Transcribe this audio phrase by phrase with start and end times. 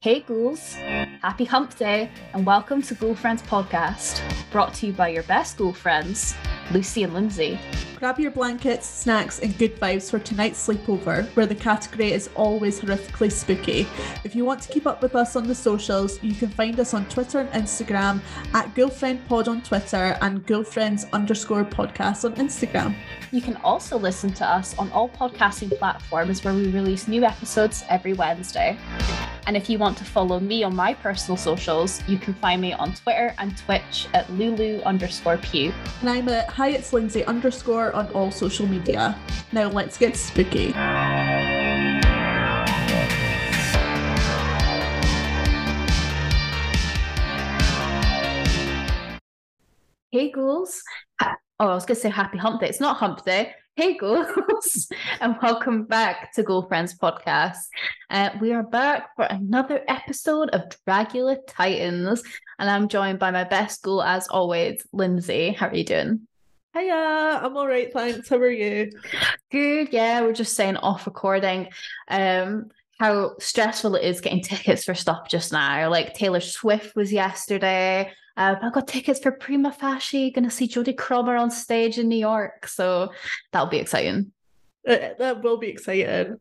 [0.00, 5.08] Hey ghouls, happy hump day, and welcome to Ghoul Friends podcast, brought to you by
[5.08, 6.36] your best ghoul friends,
[6.70, 7.58] Lucy and Lindsay.
[7.96, 12.78] Grab your blankets, snacks, and good vibes for tonight's sleepover, where the category is always
[12.78, 13.88] horrifically spooky.
[14.22, 16.94] If you want to keep up with us on the socials, you can find us
[16.94, 18.20] on Twitter and Instagram
[18.54, 22.94] at GhouFriendPod on Twitter and GhouFriends underscore podcast on Instagram.
[23.32, 27.82] You can also listen to us on all podcasting platforms where we release new episodes
[27.88, 28.78] every Wednesday.
[29.48, 32.74] And if you want to follow me on my personal socials, you can find me
[32.74, 35.72] on Twitter and Twitch at Lulu underscore Pew.
[36.02, 39.18] And I'm at Hi It's Lindsay underscore on all social media.
[39.52, 40.72] Now let's get spooky.
[50.10, 50.82] Hey ghouls.
[51.22, 52.68] Ha- Oh, I was going to say happy hump day.
[52.68, 53.52] It's not hump day.
[53.78, 54.88] Hey ghouls,
[55.20, 57.58] and welcome back to Ghoul Friends podcast.
[58.10, 62.24] Uh, we are back for another episode of Dragula Titans,
[62.58, 65.52] and I'm joined by my best ghoul as always, Lindsay.
[65.52, 66.26] How are you doing?
[66.76, 68.28] Hiya, I'm all right, thanks.
[68.28, 68.90] How are you?
[69.52, 69.92] Good.
[69.92, 71.68] Yeah, we're just saying off recording.
[72.08, 75.88] Um, how stressful it is getting tickets for stuff just now.
[75.88, 78.10] Like Taylor Swift was yesterday.
[78.38, 80.30] Uh, I got tickets for Prima Facie.
[80.30, 83.10] Going to see Jodie Comer on stage in New York, so
[83.52, 84.30] that'll be exciting.
[84.88, 86.36] Uh, that will be exciting.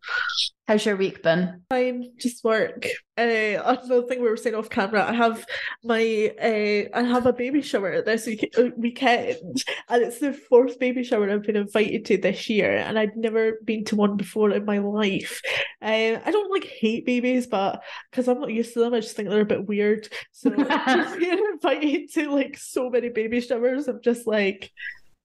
[0.67, 1.61] How's your week been?
[1.69, 2.85] Fine, just work.
[3.17, 5.45] Uh, another thing we were saying off camera, I have
[5.83, 10.79] my uh, I have a baby shower this week- uh, weekend, and it's the fourth
[10.79, 14.51] baby shower I've been invited to this year, and I'd never been to one before
[14.51, 15.41] in my life.
[15.81, 17.81] Uh, I don't like hate babies, but
[18.11, 20.07] because I'm not used to them, I just think they're a bit weird.
[20.31, 24.71] So I just being invited to like so many baby showers, I'm just like.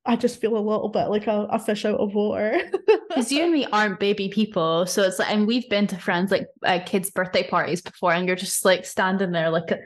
[0.05, 2.61] I just feel a little bit like a, a fish out of water.
[3.08, 6.31] Because you and me aren't baby people, so it's like, and we've been to friends
[6.31, 9.81] like uh, kids' birthday parties before, and you're just like standing there like a,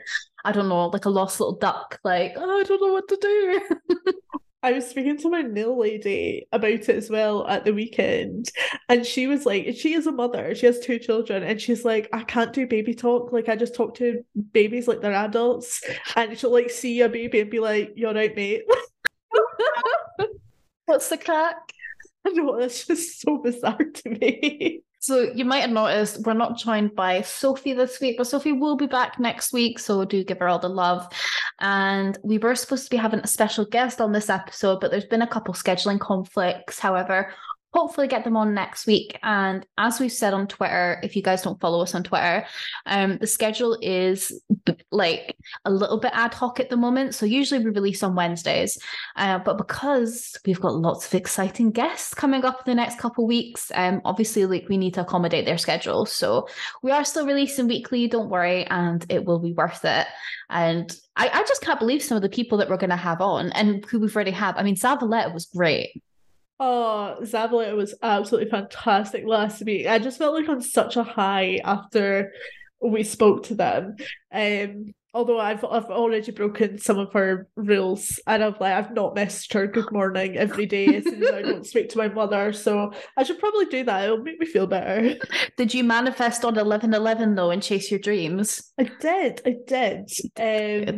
[0.45, 3.17] I don't know, like a lost little duck, like oh, I don't know what to
[3.21, 4.13] do.
[4.63, 8.49] I was speaking to my nail lady about it as well at the weekend,
[8.87, 12.07] and she was like, she is a mother, she has two children, and she's like,
[12.13, 13.33] I can't do baby talk.
[13.33, 15.83] Like, I just talk to babies like they're adults,
[16.15, 18.63] and she'll like see a baby and be like, You're right, mate.
[20.87, 21.57] What's the crack?
[22.25, 24.81] I know, it's just so bizarre to me.
[24.99, 28.75] So you might have noticed we're not joined by Sophie this week, but Sophie will
[28.75, 29.79] be back next week.
[29.79, 31.07] So do give her all the love.
[31.59, 35.05] And we were supposed to be having a special guest on this episode, but there's
[35.05, 36.79] been a couple scheduling conflicts.
[36.79, 37.33] However,
[37.73, 39.19] hopefully get them on next week.
[39.23, 42.45] And as we've said on Twitter, if you guys don't follow us on Twitter,
[42.85, 44.31] um, the schedule is
[44.91, 45.35] like
[45.65, 47.13] a little bit ad hoc at the moment.
[47.13, 48.77] So usually we release on Wednesdays,
[49.15, 53.25] uh, but because we've got lots of exciting guests coming up in the next couple
[53.25, 56.11] of weeks, um, obviously like we need to accommodate their schedules.
[56.11, 56.47] So
[56.81, 58.07] we are still releasing weekly.
[58.07, 60.07] Don't worry, and it will be worth it.
[60.49, 63.21] And I, I just can't believe some of the people that we're going to have
[63.21, 64.55] on and who we've already had.
[64.55, 66.01] I mean, Zavaleta was great.
[66.59, 69.85] Oh, Zavaleta was absolutely fantastic last week.
[69.85, 72.33] I just felt like on such a high after
[72.81, 73.95] we spoke to them.
[74.31, 79.13] Um, although I've I've already broken some of her rules, and I've like I've not
[79.15, 82.51] missed her good morning every day as soon as I don't speak to my mother.
[82.53, 84.05] So I should probably do that.
[84.05, 85.15] It'll make me feel better.
[85.57, 88.71] Did you manifest on eleven eleven though and chase your dreams?
[88.79, 89.41] I did.
[89.45, 90.09] I did.
[90.89, 90.97] Um.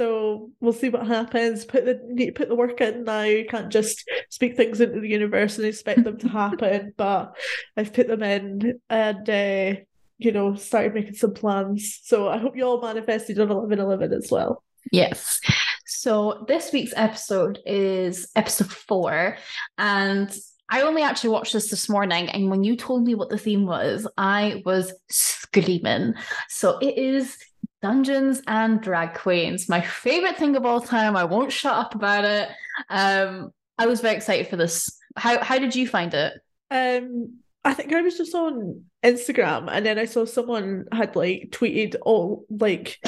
[0.00, 1.66] So we'll see what happens.
[1.66, 3.20] Put the need to put the work in now.
[3.20, 6.94] You can't just speak things into the universe and expect them to happen.
[6.96, 7.36] but
[7.76, 9.78] I've put them in and uh,
[10.16, 12.00] you know, started making some plans.
[12.02, 14.64] So I hope you all manifested on eleven eleven as well.
[14.90, 15.38] Yes.
[15.84, 19.36] So this week's episode is episode four,
[19.76, 20.34] and
[20.70, 22.30] I only actually watched this this morning.
[22.30, 26.14] And when you told me what the theme was, I was screaming.
[26.48, 27.36] So it is
[27.82, 31.16] Dungeons and Drag Queens, my favorite thing of all time.
[31.16, 32.48] I won't shut up about it.
[32.88, 34.98] Um, I was very excited for this.
[35.16, 36.34] How how did you find it?
[36.70, 41.48] Um, I think I was just on Instagram and then I saw someone had like
[41.50, 42.98] tweeted all like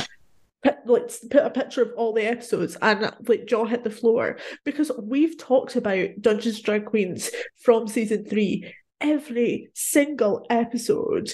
[0.62, 4.38] put, like put a picture of all the episodes and like jaw hit the floor
[4.64, 7.30] because we've talked about Dungeons and Drag Queens
[7.60, 11.32] from season three every single episode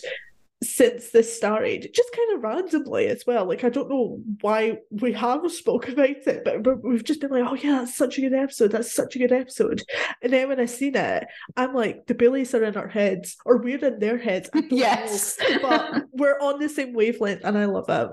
[0.62, 3.44] since this started, just kind of randomly as well.
[3.44, 7.31] Like I don't know why we haven't spoke about it, but but we've just been
[7.31, 8.72] like, oh yeah, that's such a good episode.
[8.72, 9.82] That's such a good episode.
[10.22, 11.26] And then when I seen it,
[11.56, 14.50] I'm like, the Billies are in our heads, or we're in their heads.
[14.58, 15.38] Know, Yes.
[15.62, 18.08] but we're on the same wavelength, and I love it.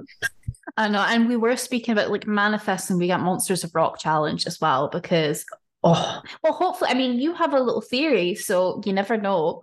[0.78, 2.98] I know, and we were speaking about like manifesting.
[2.98, 5.46] We got Monsters of Rock challenge as well because
[5.84, 9.62] oh, well, hopefully, I mean, you have a little theory, so you never know.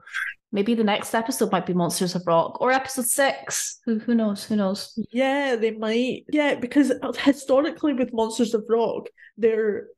[0.53, 3.81] Maybe the next episode might be Monsters of Rock or episode six.
[3.85, 4.45] Who who knows?
[4.45, 4.99] Who knows?
[5.11, 6.27] Yeah, they might.
[6.31, 9.89] Yeah, because historically with Monsters of Rock, they're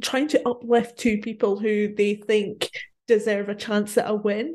[0.00, 2.70] trying to uplift two people who they think
[3.06, 4.54] deserve a chance at a win.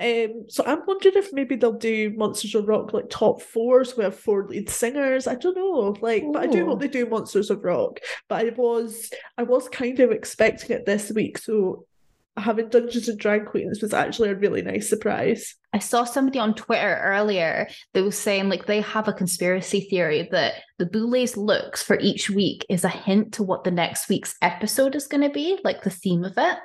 [0.00, 3.96] Um, so I'm wondering if maybe they'll do Monsters of Rock like top fours.
[3.96, 5.28] We have four lead singers.
[5.28, 5.96] I don't know.
[6.00, 6.32] Like, Ooh.
[6.32, 8.00] but I do hope they do Monsters of Rock.
[8.28, 11.86] But I was I was kind of expecting it this week, so
[12.36, 15.54] having Dungeons and Drag Queens was actually a really nice surprise.
[15.72, 20.28] I saw somebody on Twitter earlier that was saying like they have a conspiracy theory
[20.32, 24.36] that the Boulets looks for each week is a hint to what the next week's
[24.42, 26.58] episode is going to be, like the theme of it.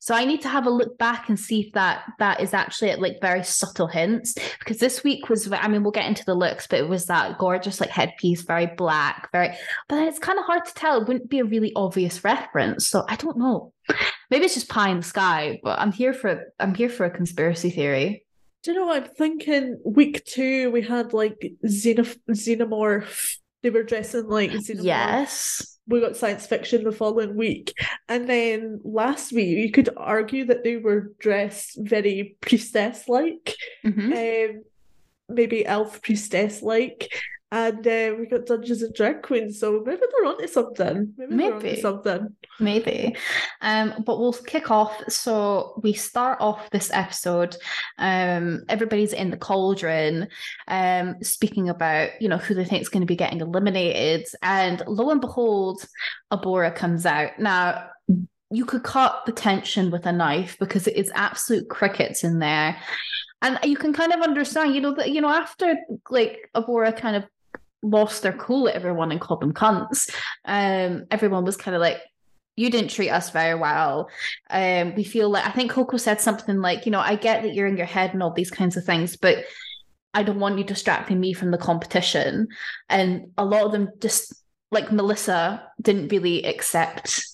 [0.00, 2.94] So I need to have a look back and see if that that is actually
[2.96, 6.66] like very subtle hints because this week was I mean we'll get into the looks
[6.66, 9.54] but it was that gorgeous like headpiece very black very
[9.88, 13.04] but it's kind of hard to tell it wouldn't be a really obvious reference so
[13.08, 13.72] I don't know
[14.30, 17.10] maybe it's just pie in the sky but I'm here for I'm here for a
[17.10, 18.24] conspiracy theory
[18.62, 23.82] do you know what I'm thinking week two we had like xenoph- xenomorph they were
[23.82, 24.84] dressing like xenomorph.
[24.84, 27.72] yes we got science fiction the following week.
[28.08, 34.12] And then last week, you could argue that they were dressed very priestess like, mm-hmm.
[34.12, 34.62] um,
[35.28, 37.10] maybe elf priestess like
[37.50, 41.14] and uh, we got Dungeons and Drag Queens, so maybe they're onto something.
[41.16, 41.54] Maybe, maybe.
[41.54, 42.36] Onto something.
[42.60, 43.16] Maybe.
[43.62, 45.02] Um, but we'll kick off.
[45.08, 47.56] So we start off this episode.
[47.96, 50.28] Um, everybody's in the cauldron,
[50.66, 54.82] um, speaking about you know who they think is going to be getting eliminated, and
[54.86, 55.86] lo and behold,
[56.30, 57.88] Abhora comes out now
[58.50, 62.74] you could cut the tension with a knife because it is absolute crickets in there
[63.42, 65.76] and you can kind of understand you know that you know after
[66.10, 67.24] like abhora kind of
[67.82, 70.10] lost their cool at everyone and called them cunts.
[70.44, 71.98] Um, everyone was kind of like,
[72.56, 74.10] you didn't treat us very well.
[74.50, 77.54] Um, we feel like I think Coco said something like, you know, I get that
[77.54, 79.44] you're in your head and all these kinds of things, but
[80.12, 82.48] I don't want you distracting me from the competition.
[82.88, 84.34] And a lot of them just
[84.72, 87.24] like Melissa didn't really accept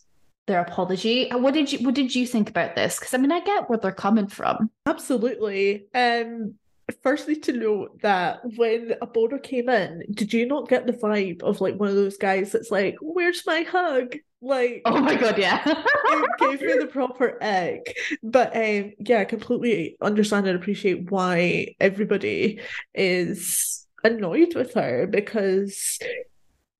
[0.46, 1.30] their apology.
[1.30, 2.98] What did you what did you think about this?
[2.98, 4.70] Because I mean I get where they're coming from.
[4.86, 5.86] Absolutely.
[5.94, 6.54] Um
[7.02, 11.60] firstly to note that when Abhora came in, did you not get the vibe of
[11.60, 15.62] like one of those guys that's like, "Where's my hug?" Like, oh my god, yeah,
[15.66, 17.80] it gave me the proper egg.
[18.22, 22.60] But um, yeah, I completely understand and appreciate why everybody
[22.92, 25.98] is annoyed with her because,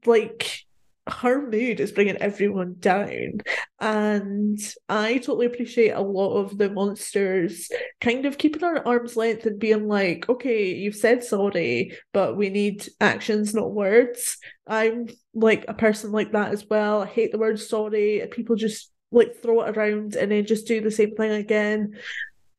[0.04, 0.66] like,
[1.06, 3.40] her mood is bringing everyone down.
[3.80, 4.58] And
[4.88, 7.68] I totally appreciate a lot of the monsters
[8.00, 12.48] kind of keeping our arm's length and being like, okay, you've said sorry, but we
[12.48, 14.38] need actions, not words.
[14.66, 17.02] I'm like a person like that as well.
[17.02, 18.26] I hate the word sorry.
[18.30, 21.94] People just like throw it around and then just do the same thing again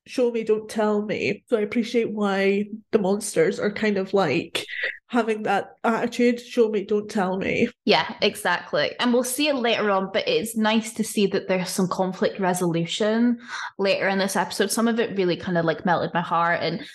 [0.06, 1.44] show me, don't tell me.
[1.48, 4.66] So I appreciate why the monsters are kind of like
[5.08, 7.70] having that attitude show me, don't tell me.
[7.86, 8.92] Yeah, exactly.
[9.00, 12.40] And we'll see it later on, but it's nice to see that there's some conflict
[12.40, 13.40] resolution
[13.78, 14.72] later in this episode.
[14.72, 16.60] Some of it really kind of like melted my heart.
[16.62, 16.86] And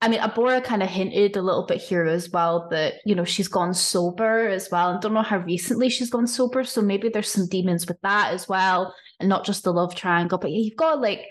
[0.00, 3.24] I mean, Abhora kind of hinted a little bit here as well that, you know,
[3.24, 4.90] she's gone sober as well.
[4.90, 6.62] And don't know how recently she's gone sober.
[6.64, 8.94] So maybe there's some demons with that as well.
[9.18, 10.38] And not just the love triangle.
[10.38, 11.22] But yeah, you've got like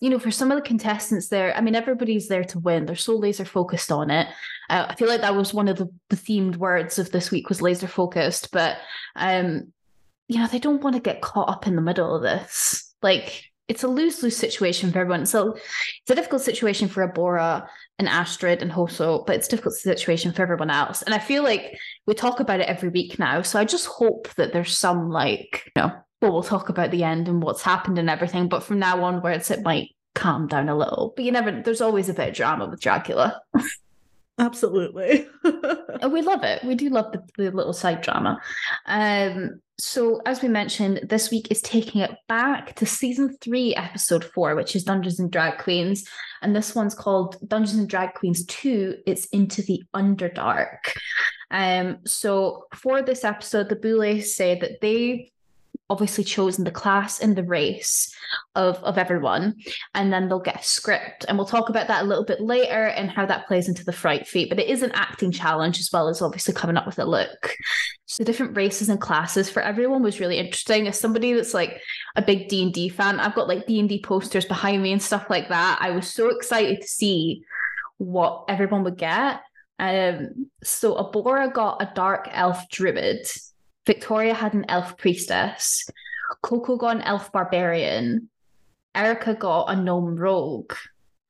[0.00, 2.86] you know, for some of the contestants there, I mean, everybody's there to win.
[2.86, 4.28] They're so laser focused on it.
[4.68, 7.48] Uh, I feel like that was one of the, the themed words of this week
[7.48, 8.78] was laser focused, but
[9.16, 9.72] um,
[10.28, 12.94] you know, they don't want to get caught up in the middle of this.
[13.02, 15.26] Like it's a lose lose situation for everyone.
[15.26, 17.66] So it's a difficult situation for Abhora
[17.98, 21.02] and Astrid and Hoso, but it's a difficult situation for everyone else.
[21.02, 23.42] And I feel like we talk about it every week now.
[23.42, 25.92] So I just hope that there's some like, you know,
[26.24, 28.48] well, we'll talk about the end and what's happened and everything.
[28.48, 31.12] But from now onwards, it might calm down a little.
[31.14, 33.38] But you never, there's always a bit of drama with Dragula.
[34.38, 35.28] Absolutely.
[35.44, 36.64] and we love it.
[36.64, 38.40] We do love the, the little side drama.
[38.86, 44.24] Um, so, as we mentioned, this week is taking it back to season three, episode
[44.24, 46.08] four, which is Dungeons and Drag Queens.
[46.42, 50.78] And this one's called Dungeons and Drag Queens 2 It's Into the Underdark.
[51.50, 55.32] Um, so, for this episode, the Boulets say that they
[55.94, 58.12] obviously chosen the class and the race
[58.56, 59.54] of of everyone.
[59.94, 61.24] And then they'll get a script.
[61.28, 63.92] And we'll talk about that a little bit later and how that plays into the
[63.92, 66.98] fright feat but it is an acting challenge as well as obviously coming up with
[66.98, 67.54] a look.
[68.06, 70.88] So different races and classes for everyone was really interesting.
[70.88, 71.80] As somebody that's like
[72.16, 75.78] a big D&D fan I've got like D&D posters behind me and stuff like that.
[75.80, 77.44] I was so excited to see
[77.98, 79.42] what everyone would get.
[79.78, 83.28] Um so Abhora got a dark elf druid
[83.86, 85.88] Victoria had an elf priestess.
[86.42, 88.28] Coco got an elf barbarian.
[88.94, 90.72] Erika got a gnome rogue,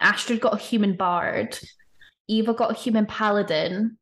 [0.00, 1.58] Astrid got a human bard,
[2.28, 3.96] Eva got a human paladin,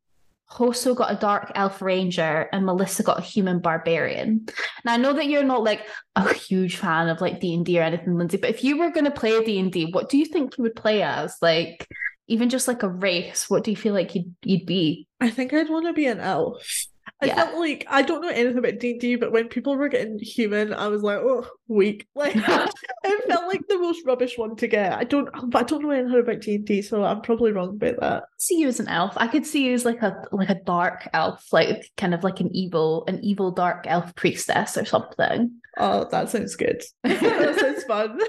[0.47, 4.47] Hoso got a dark elf ranger, and Melissa got a human barbarian.
[4.83, 7.79] Now I know that you're not like a huge fan of like D and D
[7.79, 10.17] or anything, Lindsay, but if you were going to play D and D, what do
[10.17, 11.37] you think you would play as?
[11.41, 11.87] Like
[12.27, 15.07] even just like a race, what do you feel like you'd you'd be?
[15.21, 16.87] I think I'd want to be an elf.
[17.23, 17.35] I Yeah.
[17.35, 20.19] felt like I don't know anything about D and D, but when people were getting
[20.19, 22.07] human, I was like, oh, weak.
[22.15, 22.43] Like it
[23.27, 24.93] felt like the most rubbish one to get.
[24.93, 27.69] I don't, but I don't know anything about D and D, so I'm probably wrong
[27.81, 28.23] about that.
[28.37, 29.13] see you as an elf.
[29.17, 32.39] I could see you as like a like a dark elf, like kind of like
[32.39, 35.51] an evil, an evil dark elf priestess or something.
[35.77, 36.83] Oh, that sounds good.
[37.03, 38.19] that sounds fun.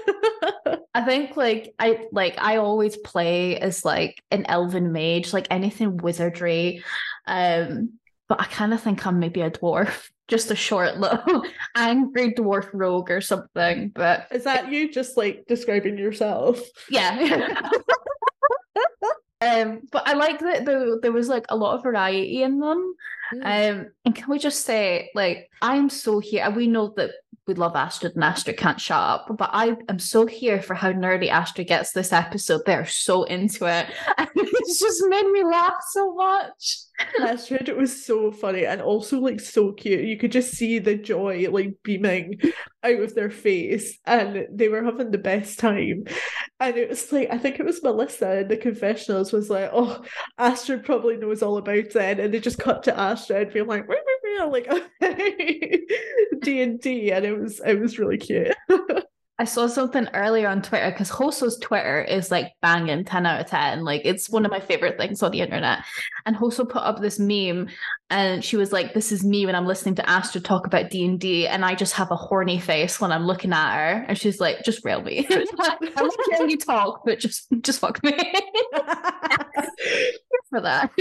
[0.95, 5.97] I think like I like I always play as like an elven mage, like anything
[5.97, 6.83] wizardry.
[7.27, 11.43] Um, but I kind of think I'm maybe a dwarf, just a short little
[11.75, 13.89] angry dwarf rogue or something.
[13.89, 16.59] But Is that you just like describing yourself?
[16.89, 17.59] yeah.
[19.41, 22.95] um, but I like that there, there was like a lot of variety in them.
[23.33, 23.71] Mm.
[23.71, 27.11] Um, and can we just say, like, I'm so here, and we know that
[27.47, 30.91] we love Astrid and Astrid can't shut up, but I am so here for how
[30.91, 32.61] nerdy Astrid gets this episode.
[32.65, 33.87] They're so into it.
[34.17, 36.77] And it's just made me laugh so much.
[37.21, 40.05] Astrid, it was so funny and also like so cute.
[40.05, 42.39] You could just see the joy like beaming
[42.83, 46.05] out of their face, and they were having the best time.
[46.59, 50.03] And it was like I think it was Melissa in the confessionals was like, "Oh,
[50.37, 53.14] Astrid probably knows all about it," and they just cut to Astrid
[53.53, 55.81] being like, "Meow, meow, meow," like okay,
[56.41, 58.55] D and D, and it was it was really cute.
[59.37, 63.47] I saw something earlier on Twitter because Hoso's Twitter is like banging 10 out of
[63.47, 63.83] 10.
[63.83, 65.79] Like it's one of my favorite things on the internet.
[66.25, 67.67] And Hoso put up this meme
[68.09, 71.47] and she was like, This is me when I'm listening to Astrid talk about D&D
[71.47, 74.05] and I just have a horny face when I'm looking at her.
[74.07, 75.27] And she's like, just rail me.
[75.29, 75.45] I
[76.01, 78.17] like hearing you talk, but just just fuck me.
[80.49, 80.91] for that.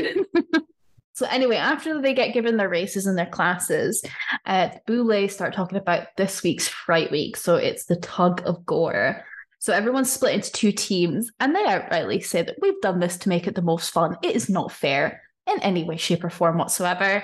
[1.15, 4.05] So anyway, after they get given their races and their classes,
[4.47, 7.37] uh, Boule start talking about this week's Fright Feat.
[7.37, 9.25] So it's the tug of gore.
[9.61, 13.29] So everyone's split into two teams, and they outrightly say that we've done this to
[13.29, 14.17] make it the most fun.
[14.23, 17.23] It is not fair in any way, shape, or form whatsoever.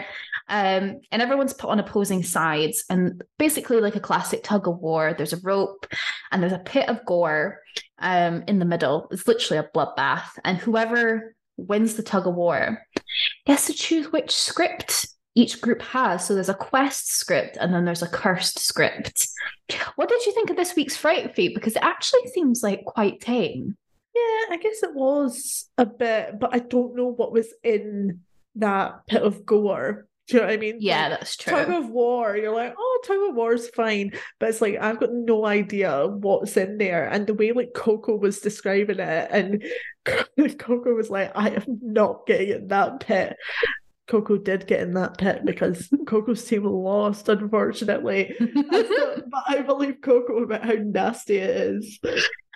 [0.48, 5.14] Um, and everyone's put on opposing sides, and basically like a classic tug of war.
[5.14, 5.86] There's a rope,
[6.30, 7.58] and there's a pit of gore
[7.98, 9.08] um, in the middle.
[9.10, 11.34] It's literally a bloodbath, and whoever
[11.68, 12.82] wins the tug of war
[13.46, 16.26] gets to choose which script each group has.
[16.26, 19.28] So there's a quest script and then there's a cursed script.
[19.96, 21.54] What did you think of this week's Fright Feat?
[21.54, 23.76] Because it actually seems like quite tame.
[24.14, 28.20] Yeah, I guess it was a bit, but I don't know what was in
[28.56, 30.06] that pit of gore.
[30.30, 30.76] Do you know what I mean?
[30.80, 31.52] Yeah, Like, that's true.
[31.52, 35.10] tug of war, you're like, oh, tug of war's fine, but it's like I've got
[35.12, 37.08] no idea what's in there.
[37.08, 39.64] And the way like Coco was describing it, and
[40.58, 43.36] Coco was like, I am not getting in that pit.
[44.06, 48.34] Coco did get in that pit because Coco's team lost, unfortunately.
[48.40, 52.00] But I believe Coco about how nasty it is.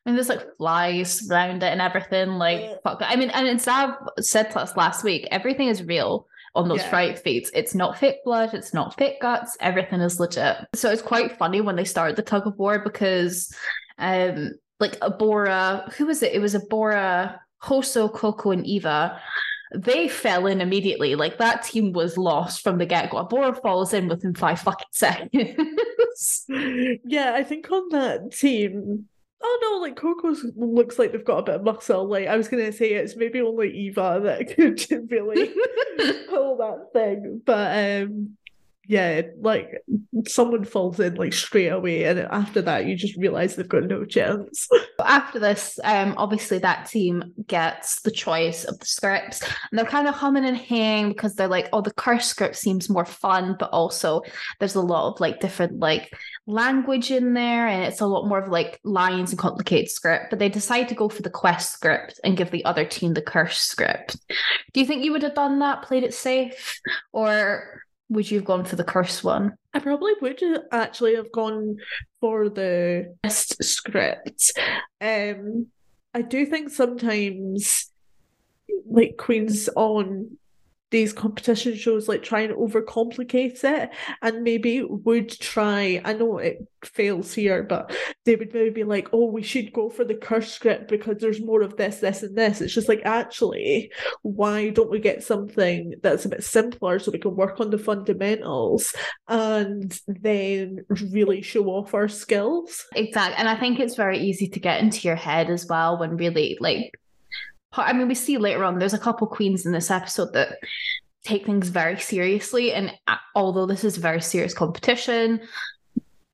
[0.07, 2.31] And there's like flies around it and everything.
[2.31, 2.99] Like, fuck.
[3.02, 6.81] I mean, and it's Zav said to us last week, everything is real on those
[6.81, 6.91] Yeah.
[6.91, 7.51] fright feats.
[7.55, 10.57] It's not fake blood, it's not fake guts, everything is legit.
[10.75, 13.55] So it's quite funny when they started the tug of war because
[13.99, 16.33] um like Abhora, who was it?
[16.33, 19.21] It was Abhora, Hoso, Coco, and Eva.
[19.75, 21.15] They fell in immediately.
[21.15, 23.25] Like that team was lost from the get-go.
[23.25, 26.45] Abhora falls in within five fucking seconds.
[27.05, 29.09] Yeah, I think on that team.
[29.47, 32.09] Oh no, like Coco's looks like they've got a bit of muscle.
[32.09, 35.49] Like I was gonna say it's maybe only Eva that could really
[36.31, 37.43] pull that thing.
[37.45, 38.39] But um
[38.87, 39.83] yeah, like
[40.26, 44.05] someone falls in like straight away and after that you just realise they've got no
[44.05, 44.69] chance.
[45.05, 50.09] After this, um, obviously that team gets the choice of the scripts, and they're kind
[50.09, 53.71] of humming and hanging because they're like, "Oh, the curse script seems more fun," but
[53.71, 54.23] also
[54.61, 58.38] there's a lot of like different like language in there, and it's a lot more
[58.38, 60.26] of like lines and complicated script.
[60.31, 63.23] But they decide to go for the quest script and give the other team the
[63.23, 64.17] curse script.
[64.73, 66.81] Do you think you would have done that, played it safe,
[67.12, 69.55] or would you have gone for the curse one?
[69.73, 70.43] I probably would
[70.73, 71.77] actually have gone
[72.21, 74.53] for the best script.
[75.01, 75.67] Um,
[76.13, 77.91] I do think sometimes,
[78.87, 80.37] like Queen's on
[80.95, 83.91] these competition shows like try and overcomplicate it
[84.23, 87.93] and maybe would try I know it fails here, but
[88.25, 91.41] they would maybe be like, oh, we should go for the curse script because there's
[91.41, 92.61] more of this, this, and this.
[92.61, 93.91] It's just like actually,
[94.23, 97.79] why don't we get something that's a bit simpler so we can work on the
[97.79, 98.95] fundamentals
[99.27, 102.87] and then really show off our skills?
[102.95, 103.37] Exactly.
[103.37, 106.57] And I think it's very easy to get into your head as well when really
[106.61, 106.93] like
[107.83, 110.59] I mean, we see later on there's a couple queens in this episode that
[111.25, 112.73] take things very seriously.
[112.73, 112.93] And
[113.35, 115.40] although this is a very serious competition,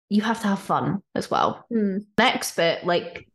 [0.09, 1.64] you have to have fun as well.
[1.73, 2.04] Mm.
[2.18, 3.28] Next bit, like,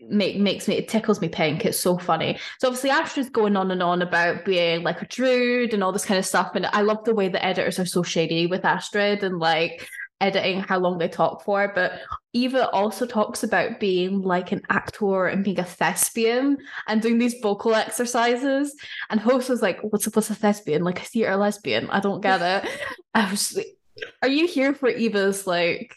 [0.00, 1.64] make, makes me it tickles me pink.
[1.64, 2.38] It's so funny.
[2.60, 6.04] So obviously Astrid's going on and on about being like a druid and all this
[6.04, 6.52] kind of stuff.
[6.54, 9.88] And I love the way the editors are so shady with Astrid and like
[10.20, 11.72] editing how long they talk for.
[11.74, 11.92] But
[12.34, 17.34] Eva also talks about being like an actor and being a thespian and doing these
[17.42, 18.74] vocal exercises.
[19.10, 20.82] And host was like, "What's what's a thespian?
[20.82, 21.90] Like a theater lesbian?
[21.90, 22.70] I don't get it."
[23.14, 23.76] I was like,
[24.22, 25.96] "Are you here for Eva's like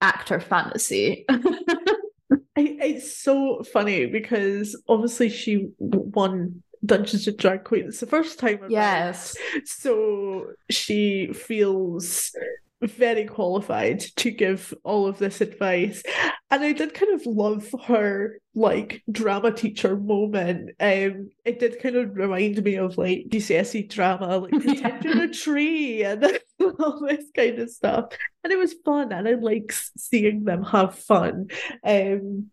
[0.00, 1.24] actor fantasy?"
[2.56, 8.60] it's so funny because obviously she won Dungeons and Drag Queens the first time.
[8.60, 8.70] Around.
[8.70, 9.36] Yes.
[9.64, 12.34] So she feels
[12.82, 16.02] very qualified to give all of this advice.
[16.50, 20.70] And I did kind of love her like drama teacher moment.
[20.80, 26.02] Um it did kind of remind me of like GCSE drama, like pretending a tree
[26.02, 26.24] and
[26.80, 28.12] all this kind of stuff.
[28.42, 31.48] And it was fun and I like seeing them have fun.
[31.84, 32.50] Um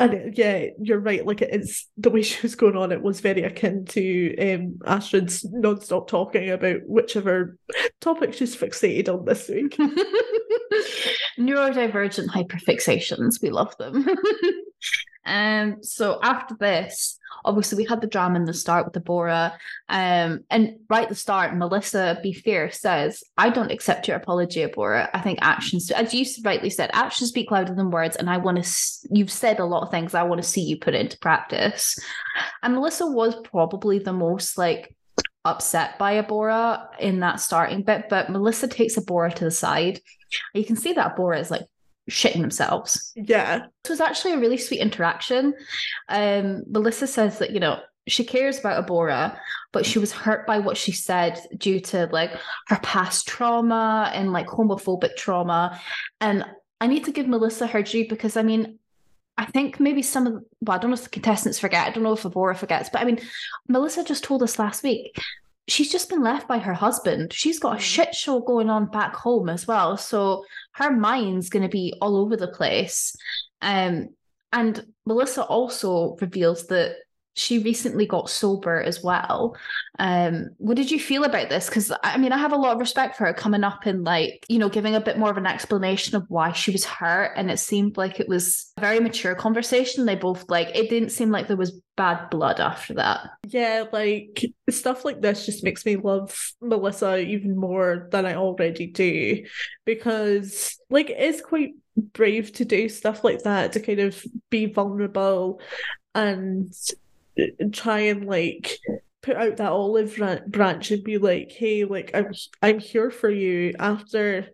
[0.00, 1.24] and it, yeah, you're right.
[1.26, 2.90] Like it's the way she was going on.
[2.90, 7.58] It was very akin to um, Astrid's non-stop talking about whichever
[8.00, 9.76] topic she's fixated on this week.
[11.38, 13.42] Neurodivergent hyperfixations.
[13.42, 14.06] We love them.
[15.24, 15.82] Um.
[15.82, 19.52] So after this, obviously we had the drama in the start with Deborah.
[19.88, 24.60] Um, and right at the start, Melissa Be Fierce says, I don't accept your apology,
[24.60, 25.08] Deborah.
[25.14, 28.16] I think actions, as you rightly said, actions speak louder than words.
[28.16, 30.78] And I want to, you've said a lot of things I want to see you
[30.78, 31.98] put into practice.
[32.62, 34.94] And Melissa was probably the most like
[35.44, 40.00] upset by Abhora in that starting bit, but Melissa takes Abhora to the side.
[40.54, 41.62] You can see that Abhora is like
[42.08, 43.12] shitting themselves.
[43.16, 43.66] Yeah.
[43.82, 45.54] This was actually a really sweet interaction.
[46.08, 49.38] Um, Melissa says that, you know, she cares about Abhora,
[49.72, 52.32] but she was hurt by what she said due to like
[52.68, 55.80] her past trauma and like homophobic trauma.
[56.20, 56.44] And
[56.80, 58.78] I need to give Melissa her due because I mean,
[59.38, 62.02] I think maybe some of well, I don't know if the contestants forget, I don't
[62.02, 63.20] know if Abhora forgets, but I mean,
[63.68, 65.18] Melissa just told us last week
[65.70, 67.32] she's just been left by her husband.
[67.32, 67.82] She's got a mm.
[67.82, 69.96] shit show going on back home as well.
[69.96, 73.14] So her mind's going to be all over the place.
[73.62, 74.08] Um,
[74.52, 76.96] and Melissa also reveals that
[77.34, 79.56] she recently got sober as well.
[79.98, 81.68] Um, what did you feel about this?
[81.68, 84.44] Because I mean, I have a lot of respect for her coming up and like,
[84.48, 87.32] you know, giving a bit more of an explanation of why she was hurt.
[87.36, 90.04] And it seemed like it was a very mature conversation.
[90.04, 93.28] They both like it didn't seem like there was bad blood after that.
[93.46, 98.86] Yeah, like stuff like this just makes me love Melissa even more than I already
[98.86, 99.44] do.
[99.84, 101.72] Because like it is quite
[102.14, 105.60] brave to do stuff like that, to kind of be vulnerable
[106.14, 106.72] and
[107.38, 108.78] uh, try and like
[109.22, 112.32] put out that olive branch and be like, "Hey, like I'm
[112.62, 114.48] I'm here for you." After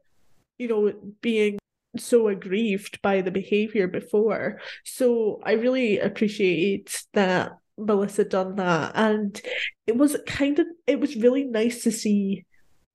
[0.59, 1.59] you know being
[1.99, 9.41] so aggrieved by the behavior before, so I really appreciate that Melissa done that, and
[9.87, 12.45] it was kind of it was really nice to see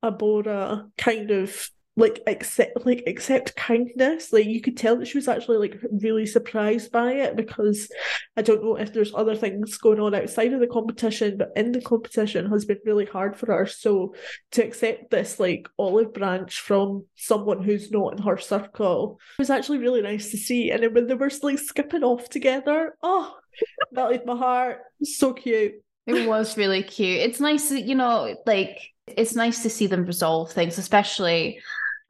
[0.04, 4.32] Abhora kind of like accept like accept kindness.
[4.32, 7.92] Like you could tell that she was actually like really surprised by it because
[8.38, 11.74] i don't know if there's other things going on outside of the competition but in
[11.74, 13.66] the competition has been really hard for her.
[13.66, 14.16] So
[14.52, 19.80] to accept this like olive branch from someone who's not in her circle was actually
[19.80, 20.72] really nice to see.
[20.72, 23.36] And then when they were like skipping off together oh
[23.92, 25.74] melted my heart so cute.
[26.08, 27.20] It was really cute.
[27.20, 31.60] It's nice you know like it's nice to see them resolve things especially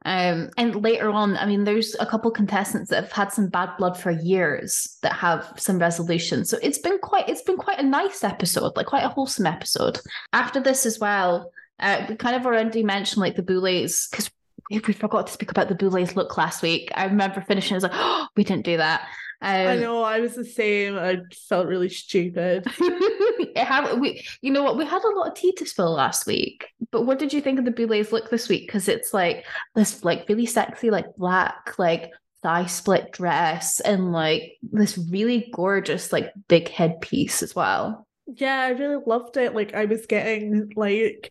[0.04, 3.70] um, and later on, I mean, there's a couple contestants that have had some bad
[3.78, 6.44] blood for years that have some resolution.
[6.44, 10.00] So it's been quite it's been quite a nice episode, like quite a wholesome episode.
[10.32, 14.30] After this as well, uh, we kind of already mentioned like the Boulets because
[14.70, 16.90] we forgot to speak about the Boulets look last week.
[16.94, 19.06] I remember finishing, I was like, oh, we didn't do that.
[19.42, 20.96] I know I was the same.
[20.96, 22.66] I felt really stupid.
[22.80, 24.78] we, you know what?
[24.78, 26.68] We had a lot of tea to spill last week.
[26.90, 28.66] But what did you think of the Boulets look this week?
[28.66, 34.58] Because it's like this, like really sexy, like black, like thigh split dress, and like
[34.62, 38.06] this really gorgeous, like big headpiece as well.
[38.26, 39.54] Yeah, I really loved it.
[39.54, 41.30] Like I was getting like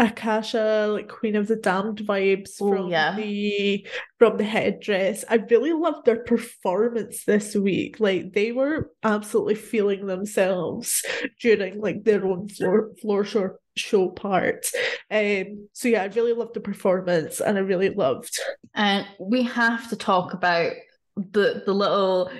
[0.00, 3.16] Akasha, like Queen of the Damned vibes Ooh, from yeah.
[3.16, 3.86] the
[4.18, 5.24] from the headdress.
[5.28, 7.98] I really loved their performance this week.
[7.98, 11.04] Like they were absolutely feeling themselves
[11.40, 14.66] during like their own floor floor show show part.
[15.10, 18.38] Um so yeah, I really loved the performance and I really loved
[18.74, 20.72] And we have to talk about
[21.16, 22.30] the the little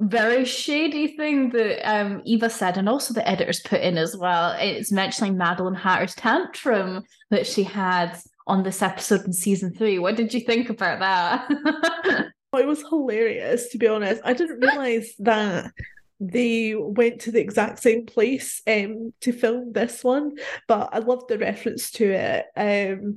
[0.00, 4.56] very shady thing that um Eva said and also the editors put in as well.
[4.58, 9.98] It's mentioning Maddelynn Hatter's tantrum that she had on this episode in season three.
[9.98, 12.32] What did you think about that?
[12.54, 14.20] Oh, it was hilarious to be honest.
[14.26, 15.72] I didn't realize that
[16.20, 20.36] they went to the exact same place um to film this one,
[20.68, 22.46] but I loved the reference to it.
[22.54, 23.16] Um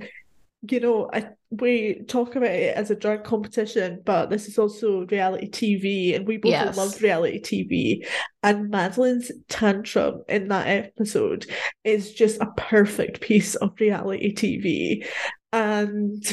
[0.69, 5.06] you know, I we talk about it as a drag competition, but this is also
[5.08, 6.78] reality TV, and we both Yes.
[6.78, 8.06] love reality TV.
[8.43, 11.45] And Maddelynn's tantrum in that episode
[11.84, 15.06] is just a perfect piece of reality TV.
[15.54, 16.23] And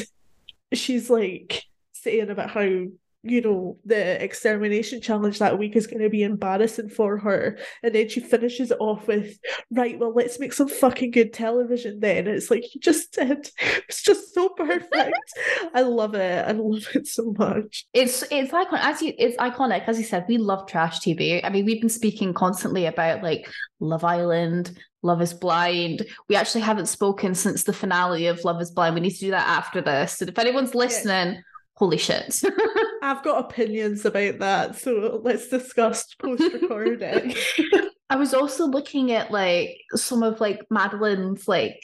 [0.73, 2.85] she's like saying about how
[3.23, 7.95] you know the extermination challenge that week is going to be embarrassing for her and
[7.95, 9.37] then she finishes it off with
[9.71, 13.49] right well let's make some fucking good television then and it's like you just did
[13.87, 15.17] it's just so perfect
[15.73, 19.87] i love it i love it so much It's it's iconic as you it's iconic
[19.87, 20.25] as you said.
[20.27, 21.41] We love trash TV.
[21.43, 26.05] I mean, we've been speaking constantly about like Love Island, Love Is Blind.
[26.29, 28.95] We actually haven't spoken since the finale of Love Is Blind.
[28.95, 30.17] We need to do that after this.
[30.17, 31.41] So if anyone's listening,
[31.75, 32.41] holy shit!
[33.03, 37.35] i've got opinions about that so let's discuss post-recording
[38.09, 41.81] I was also looking at like some of like Maddelynn's like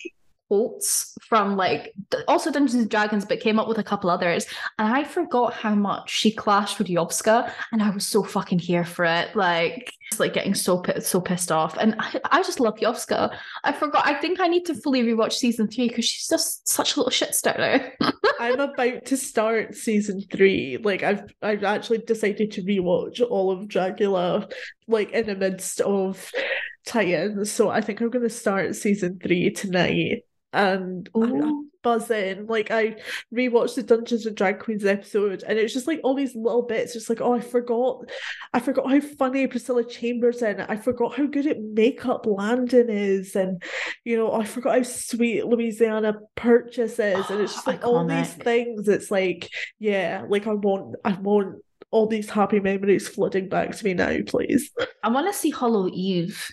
[0.47, 1.93] quotes from like
[2.27, 4.45] also Dungeons and Dragons, but came up with a couple others,
[4.77, 8.85] and I forgot how much she clashed with Yovska, and I was so fucking here
[8.85, 9.35] for it.
[9.35, 13.37] Like, like getting so so pissed off, and I, I just love Yovska.
[13.63, 14.07] I forgot.
[14.07, 17.11] I think I need to fully rewatch season three because she's just such a little
[17.11, 17.93] shit starter.
[18.39, 20.77] I'm about to start season three.
[20.77, 24.51] Like I've I've actually decided to rewatch all of Dragula,
[24.87, 26.31] like in the midst of
[26.85, 27.51] tie-ins.
[27.51, 30.23] So I think I'm gonna start season three tonight.
[30.51, 31.65] And I'm, I'm oh.
[31.83, 32.47] buzzing.
[32.47, 32.97] Like I
[33.33, 36.93] rewatched the Dungeons and Drag Queens episode, and it's just like all these little bits.
[36.93, 38.09] Just like, oh, I forgot,
[38.53, 40.61] I forgot how funny Priscilla Chambers in.
[40.61, 43.61] I forgot how good at makeup Landon is, and
[44.03, 48.33] you know, I forgot how sweet Louisiana Purchase is, and it's just like all these
[48.33, 48.87] things.
[48.87, 53.85] It's like, yeah, like I want, I want all these happy memories flooding back to
[53.85, 54.71] me now, please.
[55.03, 56.47] I want to see Hollow Eve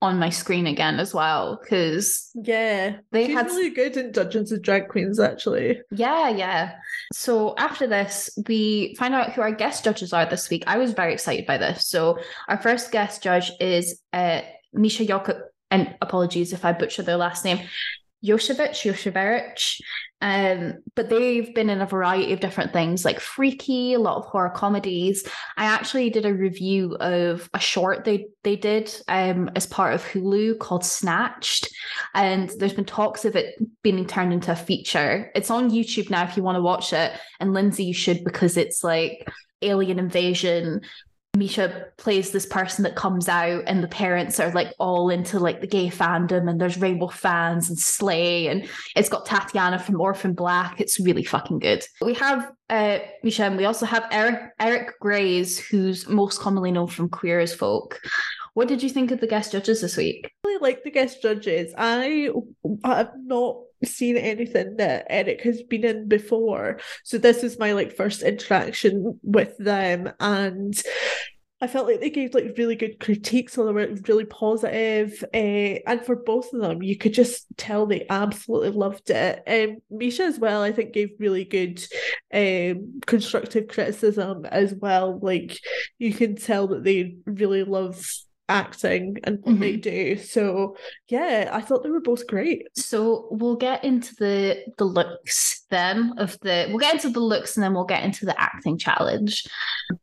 [0.00, 4.52] on my screen again as well because Yeah, They she's had- really good in Dungeons
[4.52, 5.80] and Drag Queens, actually.
[5.90, 6.74] Yeah, yeah.
[7.12, 10.62] So after this, we find out who our guest judges are this week.
[10.66, 11.88] I was very excited by this.
[11.88, 17.16] So our first guest judge is uh, Misha Jok, and apologies if I butcher their
[17.16, 17.58] last name,
[18.24, 19.80] Yoshevich, Yoshevich.
[20.20, 24.24] Um, but they've been in a variety of different things like freaky, a lot of
[24.24, 25.24] horror comedies.
[25.56, 30.04] I actually did a review of a short they they did um as part of
[30.04, 31.68] Hulu called Snatched,
[32.14, 35.30] and there's been talks of it being turned into a feature.
[35.36, 37.12] It's on YouTube now if you want to watch it.
[37.38, 39.28] And Lindsay, you should because it's like
[39.62, 40.80] alien invasion.
[41.38, 45.60] Misha plays this person that comes out, and the parents are like all into like
[45.60, 50.34] the gay fandom, and there's Rainbow fans and Slay, and it's got Tatiana from Orphan
[50.34, 50.80] Black.
[50.80, 51.84] It's really fucking good.
[52.00, 56.88] We have uh Misha, and we also have Eric Eric Graise, who's most commonly known
[56.88, 58.00] from Queer as Folk.
[58.54, 60.32] What did you think of the guest judges this week?
[60.58, 61.72] really like the guest judges.
[61.76, 62.30] I
[62.84, 66.80] have not seen anything that Eric has been in before.
[67.04, 70.80] So this is my like first interaction with them and
[71.60, 75.24] I felt like they gave like really good critiques, so they were really positive.
[75.34, 79.42] Uh, and for both of them, you could just tell they absolutely loved it.
[79.44, 81.84] Um, Misha as well, I think, gave really good,
[82.32, 85.18] um, constructive criticism as well.
[85.20, 85.58] Like
[85.98, 88.08] you can tell that they really love
[88.48, 90.16] acting and what they do.
[90.16, 90.76] So
[91.08, 92.66] yeah, I thought they were both great.
[92.74, 97.56] So we'll get into the the looks then of the we'll get into the looks
[97.56, 99.46] and then we'll get into the acting challenge.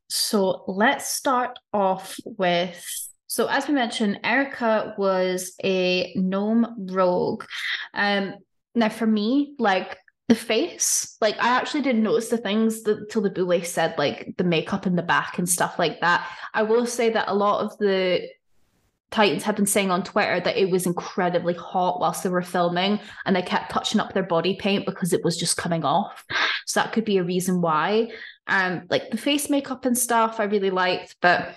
[0.10, 2.84] So let's start off with
[3.28, 7.46] so as we mentioned, Erika was a gnome rogue.
[7.94, 8.36] Um
[8.76, 13.22] now for me, like the face, like I actually didn't notice the things that till
[13.22, 16.28] the boule said, like the makeup in the back and stuff like that.
[16.54, 18.28] I will say that a lot of the
[19.15, 22.99] Titans have been saying on Twitter that it was incredibly hot whilst they were filming
[23.25, 26.25] and they kept touching up their body paint because it was just coming off.
[26.65, 28.10] So that could be a reason why.
[28.47, 31.56] Um, like the face makeup and stuff I really liked, but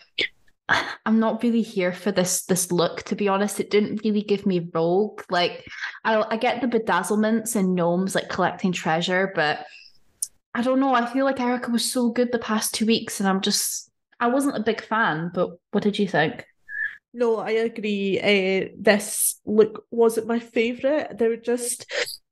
[1.05, 3.59] I'm not really here for this this look to be honest.
[3.59, 5.23] It didn't really give me rogue.
[5.29, 5.67] Like
[6.05, 9.67] I I get the bedazzlements and gnomes like collecting treasure, but
[10.55, 10.95] I don't know.
[10.95, 13.91] I feel like Erika was so good the past two weeks, and I'm just
[14.21, 15.33] I wasn't a big fan.
[15.35, 16.45] But what did you think?
[17.19, 18.21] No, I agree.
[18.21, 21.19] Uh, this look wasn't my favorite.
[21.19, 21.85] There were just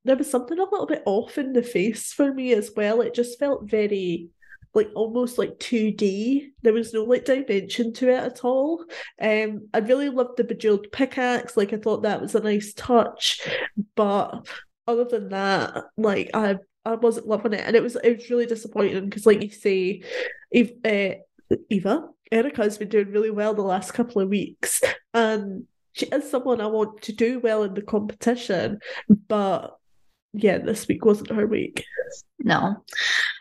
[0.05, 3.01] there was something a little bit off in the face for me as well.
[3.01, 4.29] It just felt very
[4.75, 6.53] like almost like 2D.
[6.63, 8.85] There was no like dimension to it at all.
[9.21, 11.57] Um, I really loved the bejeweled pickaxe.
[11.57, 13.41] Like I thought that was a nice touch,
[13.97, 14.47] but
[14.87, 18.47] other than that, like I I wasn't loving it, and it was it was really
[18.47, 20.03] disappointing because, like you say,
[20.53, 21.17] if uh,
[21.71, 24.83] Eva Erika has been doing really well the last couple of weeks,
[25.15, 28.81] and she is someone I want to do well in the competition,
[29.29, 29.77] but
[30.33, 31.85] yeah, this week wasn't her week.
[32.39, 32.85] No.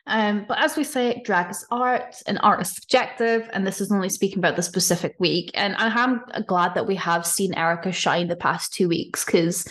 [0.07, 3.91] Um, but as we say, drag is art and art is subjective, and this is
[3.91, 5.51] only speaking about the specific week.
[5.53, 9.67] And I am glad that we have seen Erika shine the past two weeks because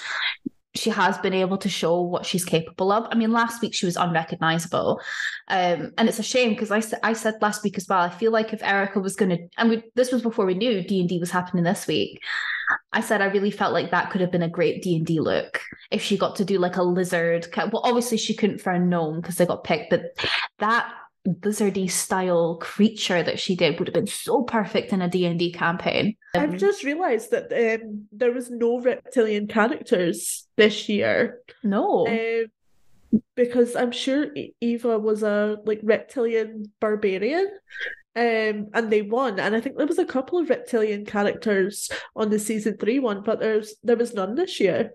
[0.74, 3.06] she has been able to show what she's capable of.
[3.10, 5.00] I mean, last week she was unrecognizable,
[5.48, 8.00] um, and it's a shame because I I said last week as well.
[8.00, 10.82] I feel like if Erika was going to, and we, this was before we knew
[10.82, 12.20] D and D was happening this week.
[12.92, 15.20] I said I really felt like that could have been a great D and D
[15.20, 15.60] look
[15.90, 17.46] if she got to do like a lizard.
[17.56, 20.02] Well, obviously she couldn't for a gnome because they got picked, but
[20.58, 20.92] that
[21.26, 26.16] lizardy style creature that she did would have been so perfect in a D&D campaign.
[26.34, 31.40] I've just realized that um, there was no reptilian characters this year.
[31.62, 32.06] No.
[32.06, 32.46] Um,
[33.36, 34.26] because I'm sure
[34.60, 37.48] Eva was a like reptilian barbarian.
[38.16, 42.30] Um, and they won, and I think there was a couple of reptilian characters on
[42.30, 44.92] the season three one, but there's there was none this year.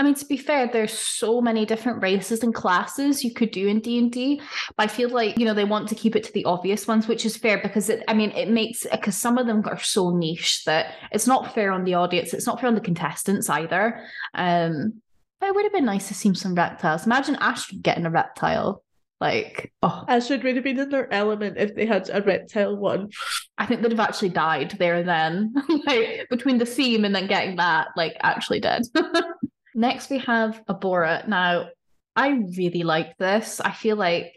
[0.00, 3.66] I mean, to be fair, there's so many different races and classes you could do
[3.66, 4.40] in D and D.
[4.76, 7.08] But I feel like you know they want to keep it to the obvious ones,
[7.08, 8.04] which is fair because it.
[8.06, 11.72] I mean, it makes because some of them are so niche that it's not fair
[11.72, 12.32] on the audience.
[12.32, 14.04] It's not fair on the contestants either.
[14.34, 15.02] Um,
[15.40, 17.06] but it would have been nice to see some reptiles.
[17.06, 18.82] Imagine Astrid getting a reptile.
[19.20, 23.10] Like, oh, Astrid would have been in their element if they had a reptile one.
[23.56, 25.54] I think they'd have actually died there and then,
[25.86, 28.82] like between the theme and then getting that, like actually dead.
[29.78, 31.28] Next, we have Abhora.
[31.28, 31.68] Now,
[32.16, 33.60] I really like this.
[33.60, 34.34] I feel like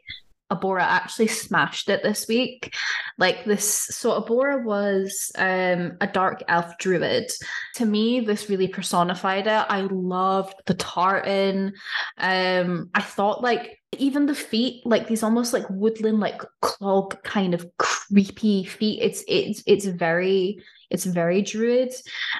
[0.52, 2.76] Abhora actually smashed it this week.
[3.18, 7.32] Like this, so Abhora was um, a dark elf druid.
[7.78, 9.66] To me, this really personified it.
[9.68, 11.74] I loved the tartan.
[12.20, 17.56] Um, I thought like even the feet, like these almost like woodland, like clog kind
[17.56, 19.02] of creepy feet.
[19.02, 21.94] It's it's it's very it's very druid.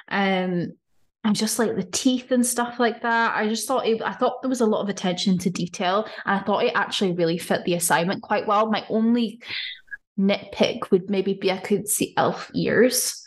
[0.08, 0.74] Um,
[1.24, 3.36] and just like the teeth and stuff like that.
[3.36, 6.40] I just thought it, I thought there was a lot of attention to detail, and
[6.40, 8.70] I thought it actually really fit the assignment quite well.
[8.70, 9.40] My only
[10.18, 13.18] nitpick would maybe be I could see elf ears.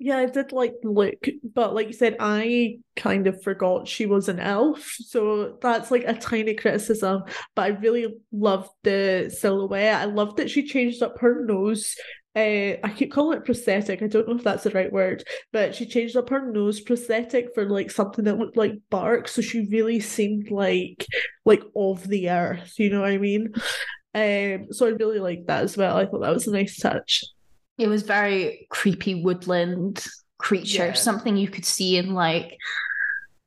[0.00, 4.28] Yeah, I did like look, but like you said, I kind of forgot she was
[4.28, 4.96] an elf.
[5.00, 7.24] So that's like a tiny criticism.
[7.56, 10.00] But I really loved the silhouette.
[10.00, 11.96] I loved that she changed up her nose
[12.36, 14.02] uh, I keep calling it prosthetic.
[14.02, 17.54] I don't know if that's the right word, but she changed up her nose prosthetic
[17.54, 21.06] for like something that looked like bark, so she really seemed like
[21.44, 22.74] like of the earth.
[22.78, 23.52] You know what I mean?
[24.14, 25.96] Um, so I really liked that as well.
[25.96, 27.24] I thought that was a nice touch.
[27.78, 30.04] It was very creepy woodland
[30.38, 30.92] creature, yeah.
[30.92, 32.56] something you could see in like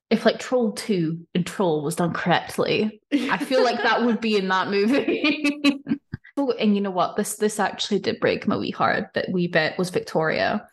[0.10, 4.36] if like Troll 2 and Troll was done correctly, I feel like that would be
[4.36, 5.82] in that movie.
[6.38, 7.16] Oh, and you know what?
[7.16, 10.68] This this actually did break my wee heart that we bit was Victoria.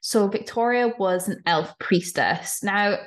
[0.00, 2.62] So Victoria was an elf priestess.
[2.62, 2.98] Now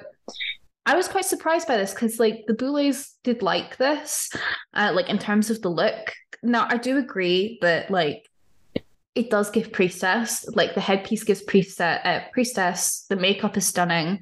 [0.86, 4.30] I was quite surprised by this because like the Boulets did like this,
[4.74, 6.14] uh, like in terms of the look.
[6.44, 8.30] Now I do agree that like
[9.16, 14.20] it does give priestess like the headpiece gives priestess uh, priestess the makeup is stunning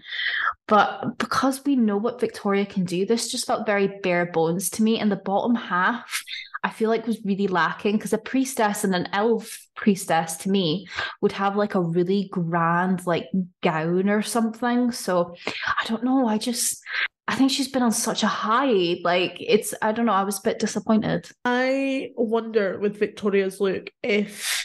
[0.67, 4.83] but because we know what victoria can do this just felt very bare bones to
[4.83, 6.23] me and the bottom half
[6.63, 10.87] I feel like was really lacking because a priestess and an elf priestess to me
[11.21, 13.27] would have like a really grand like
[13.61, 14.91] gown or something.
[14.91, 15.35] So
[15.67, 16.27] I don't know.
[16.27, 16.81] I just
[17.27, 18.97] I think she's been on such a high.
[19.03, 20.13] Like it's I don't know.
[20.13, 21.29] I was a bit disappointed.
[21.43, 24.62] I wonder with Victoria's look if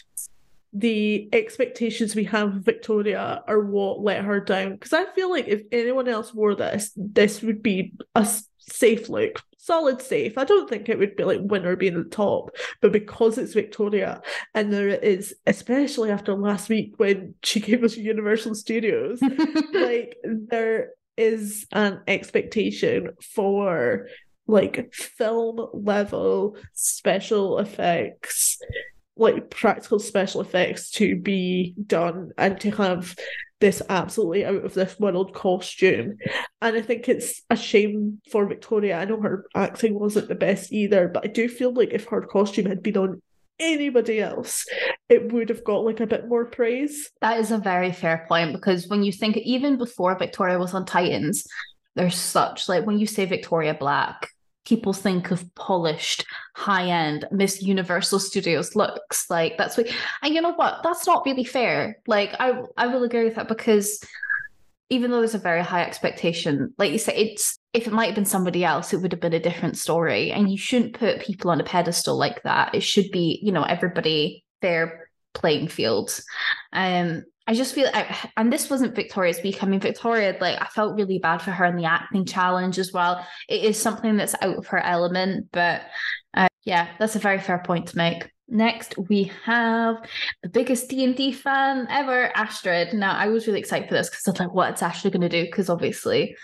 [0.79, 4.73] the expectations we have of Victoria are what let her down.
[4.73, 9.43] Because I feel like if anyone else wore this, this would be a safe look
[9.69, 10.39] solid safe.
[10.39, 14.23] I don't think it would be like winner being the top, but because it's Victoria
[14.55, 19.21] and there is, especially after last week when she gave us Universal Studios,
[19.75, 24.07] like there is an expectation for
[24.47, 28.59] like film level special effects
[29.19, 33.17] like practical special effects to be done and to have
[33.61, 36.17] this absolutely out of this world costume.
[36.63, 38.99] And I think it's a shame for Victoria.
[38.99, 42.23] I know her acting wasn't the best either, but I do feel like if her
[42.23, 43.23] costume had been on
[43.59, 44.65] anybody else,
[45.09, 47.11] it would have got like a bit more praise.
[47.21, 50.87] That is a very fair point because when you think even before Victoria was on
[50.87, 51.45] Titans,
[51.97, 54.29] there's such like when you say Victoria Black,
[54.69, 59.31] people think of polished, high end Miss Universal Studios looks.
[59.31, 59.89] Like that's what,
[60.23, 60.83] and you know what?
[60.83, 61.99] That's not really fair.
[62.07, 64.05] Like I, I will agree with that because
[64.91, 68.15] even though there's a very high expectation, like you said, it's if it might have
[68.15, 70.33] been somebody else, it would have been a different story.
[70.33, 72.75] And you shouldn't put people on a pedestal like that.
[72.75, 75.08] It should be, you know, everybody fair
[75.39, 76.21] playing field.
[76.73, 79.63] Um, I just feel, I, and this wasn't Victoria's week.
[79.63, 82.93] I mean, Victoria, like, I felt really bad for her in the acting challenge as
[82.93, 83.25] well.
[83.49, 85.83] It is something that's out of her element, but
[86.35, 88.31] uh, yeah, that's a very fair point to make.
[88.49, 89.97] Next, we have
[90.43, 92.93] the biggest D and D fan ever, Astrid.
[92.95, 95.29] Now, I was really excited for this because I was like, "What's Astrid going to
[95.29, 96.35] do?" Because obviously,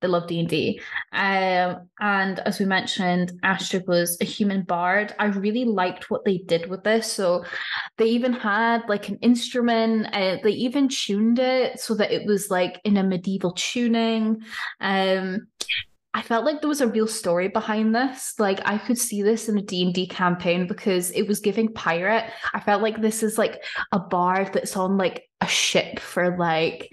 [0.00, 0.80] they love D and D.
[1.12, 5.14] Um, and as we mentioned, Astrid was a human bard.
[5.18, 7.10] I really liked what they did with this.
[7.12, 7.44] So
[7.96, 10.08] they even had like an instrument.
[10.12, 14.42] Uh, they even tuned it so that it was like in a medieval tuning.
[14.80, 15.46] Um,
[16.12, 18.34] I felt like there was a real story behind this.
[18.38, 22.24] Like I could see this in a D&D campaign because it was giving pirate.
[22.52, 26.92] I felt like this is like a bard that's on like a ship for like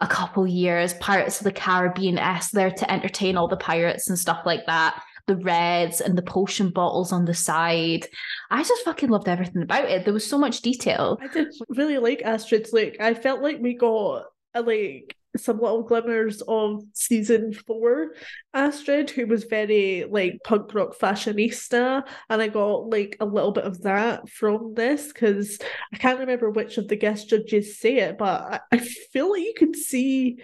[0.00, 4.18] a couple years, Pirates of the Caribbean S there to entertain all the pirates and
[4.18, 5.02] stuff like that.
[5.26, 8.06] The reds and the potion bottles on the side.
[8.50, 10.04] I just fucking loved everything about it.
[10.04, 11.18] There was so much detail.
[11.20, 13.00] I did really like Astrid's look.
[13.00, 18.12] I felt like we got a like some little glimmers of season four
[18.54, 23.64] Astrid, who was very like punk rock fashionista, and I got like a little bit
[23.64, 25.58] of that from this because
[25.92, 29.42] I can't remember which of the guest judges say it, but I, I feel like
[29.42, 30.38] you can see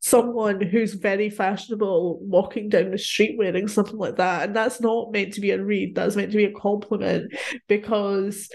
[0.00, 5.12] someone who's very fashionable walking down the street wearing something like that, and that's not
[5.12, 5.94] meant to be a read.
[5.94, 7.32] That's meant to be a compliment
[7.66, 8.48] because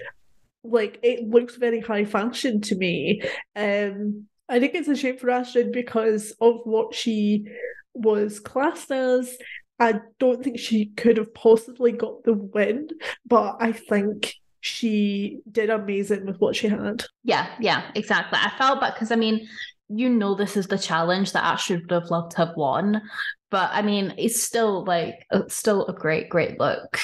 [0.64, 3.22] like it looks very high fashion to me
[3.56, 7.46] um I think it's a shame for Astrid because of what she
[7.94, 9.38] was classed as.
[9.80, 12.90] I don't think she could have possibly got the win,
[13.26, 17.04] but I think she did amazing with what she had.
[17.24, 18.38] Yeah, yeah, exactly.
[18.40, 19.48] I felt bad because I mean,
[19.90, 23.02] you know, this is the challenge that Astrid would have loved to have won,
[23.50, 27.00] but I mean, it's still like it's still a great, great look.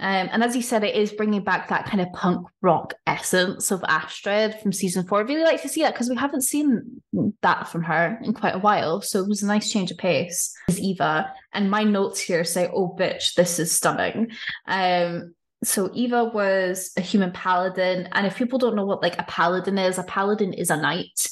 [0.00, 3.70] Um, and as you said, it is bringing back that kind of punk rock essence
[3.70, 5.18] of Astrid from season four.
[5.18, 7.02] I really like to see that because we haven't seen
[7.42, 9.02] that from her in quite a while.
[9.02, 10.54] So it was a nice change of pace.
[10.68, 14.30] Is Eva, and my notes here say, "Oh, bitch, this is stunning."
[14.66, 19.24] Um, so Eva was a human paladin, and if people don't know what like a
[19.24, 21.28] paladin is, a paladin is a knight.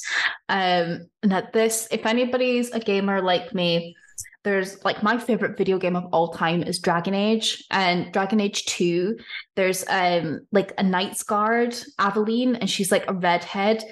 [0.47, 3.95] Um, and that this, if anybody's a gamer like me,
[4.43, 8.65] there's like my favorite video game of all time is Dragon Age and Dragon Age
[8.65, 9.17] 2
[9.55, 13.83] there's um like a Knight's Guard Aveline and she's like a redhead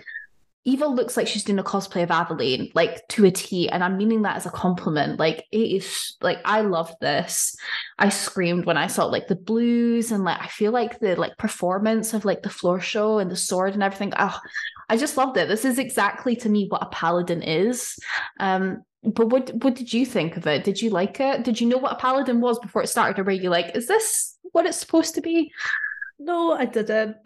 [0.65, 3.97] Eva looks like she's doing a cosplay of Aveline, like to a T, and I'm
[3.97, 5.17] meaning that as a compliment.
[5.17, 7.55] Like it is like I love this.
[7.97, 11.37] I screamed when I saw like the blues and like I feel like the like
[11.37, 14.13] performance of like the floor show and the sword and everything.
[14.19, 14.37] Oh,
[14.89, 15.47] I just loved it.
[15.47, 17.97] This is exactly to me what a paladin is.
[18.39, 20.65] Um, but what what did you think of it?
[20.65, 21.43] Did you like it?
[21.43, 23.87] Did you know what a paladin was before it started, or were you like, is
[23.87, 25.51] this what it's supposed to be?
[26.19, 27.15] No, I didn't.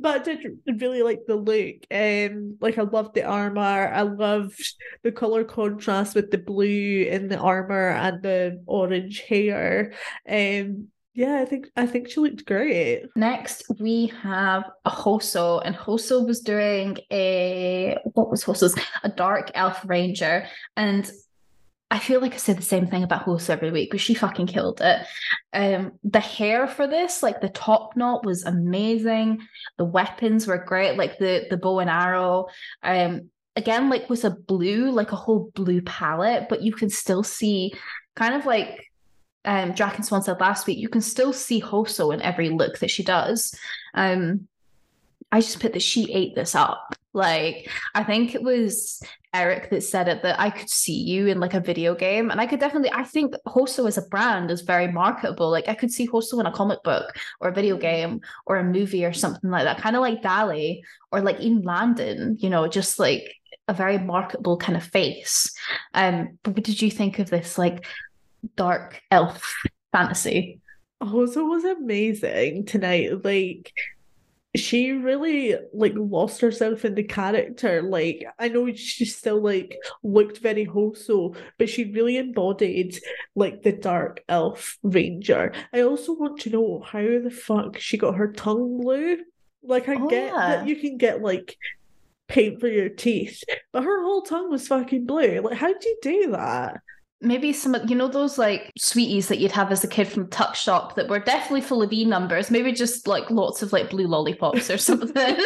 [0.00, 1.76] but I did really like the look.
[1.90, 3.60] Um, like I loved the armor.
[3.92, 9.94] I loved the color contrast with the blue in the armor and the orange hair.
[10.28, 13.06] Um, yeah, I think I think she looked great.
[13.16, 19.50] Next, we have a Hoso, and Hoso was doing a what was Hoso's a dark
[19.54, 21.10] elf ranger, and
[21.90, 24.46] I feel like I say the same thing about Hoso every week, but she fucking
[24.46, 25.06] killed it.
[25.54, 29.40] Um, the hair for this, like the top knot, was amazing.
[29.78, 32.48] The weapons were great, like the the bow and arrow.
[32.82, 37.22] Um, again, like was a blue, like a whole blue palette, but you can still
[37.22, 37.72] see
[38.16, 38.90] kind of like
[39.44, 42.78] um, Drac and Swan said last week, you can still see Hoso in every look
[42.80, 43.54] that she does.
[43.94, 44.46] Um,
[45.32, 46.94] I just put that she ate this up.
[47.12, 49.02] Like, I think it was
[49.34, 52.30] Eric that said it that I could see you in like a video game.
[52.30, 55.50] And I could definitely, I think Hoso as a brand is very marketable.
[55.50, 57.80] Like, I could see Hoso in a comic book or a video mm.
[57.80, 60.80] game or a movie or something like that, kind of like Dahli
[61.12, 63.34] or like even Landon, you know, just like
[63.68, 65.52] a very marketable kind of face.
[65.94, 67.58] Um, but what did you think of this?
[67.58, 67.84] Like,
[68.56, 69.54] dark elf
[69.92, 70.60] fantasy.
[71.00, 73.24] also was amazing tonight.
[73.24, 73.72] Like
[74.58, 77.82] she really like lost herself in the character.
[77.82, 82.98] Like I know she still like looked very wholesome, but she really embodied
[83.34, 85.52] like the dark elf ranger.
[85.72, 89.18] I also want to know how the fuck she got her tongue blue.
[89.62, 90.32] Like I Oh, get yeah.
[90.34, 91.56] that you can get like
[92.28, 93.42] paint for your teeth,
[93.72, 95.40] but her whole tongue was fucking blue.
[95.40, 96.80] Like how do you do that?
[97.20, 100.30] Maybe some of you know those like sweeties that you'd have as a kid from
[100.30, 102.50] Tuck Shop that were definitely full of E numbers.
[102.50, 105.36] Maybe just like lots of like blue lollipops or something.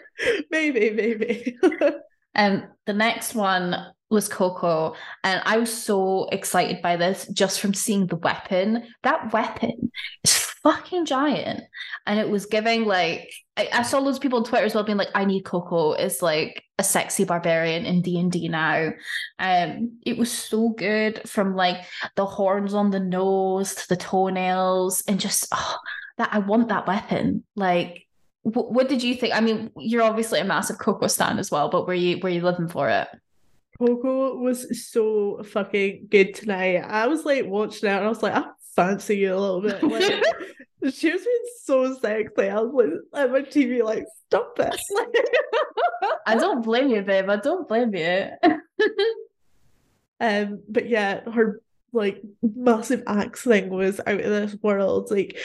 [0.50, 1.58] maybe, maybe.
[2.34, 3.74] Um, the next one
[4.10, 8.84] was Koco, and I was so excited by this just from seeing the weapon.
[9.02, 9.90] That weapon
[10.22, 11.62] is fucking giant,
[12.06, 14.84] and it was giving like I, I saw loads of people on Twitter as well
[14.84, 18.90] being like, "I need Koco is like a sexy barbarian in D and D now."
[19.38, 21.84] Um, it was so good from like
[22.16, 25.76] the horns on the nose to the toenails, and just oh,
[26.18, 28.04] that I want that weapon, like.
[28.44, 29.34] What, did you think?
[29.34, 32.40] I mean, you're obviously a massive Koco stan as well, but were you were you
[32.40, 33.08] living for it?
[33.78, 36.78] Koco was so fucking good tonight.
[36.78, 38.44] I was like watching it and I was like, I
[38.78, 39.82] fancy you a little bit.
[39.82, 40.22] Like
[40.94, 42.48] she was being so sexy.
[42.48, 44.80] I was like at my TV, like, stop it.
[46.26, 47.28] I don't blame you, babe.
[47.28, 48.28] I don't blame you.
[50.20, 51.60] um, but yeah, her
[51.92, 55.10] like massive axe thing was out of this world.
[55.10, 55.38] Like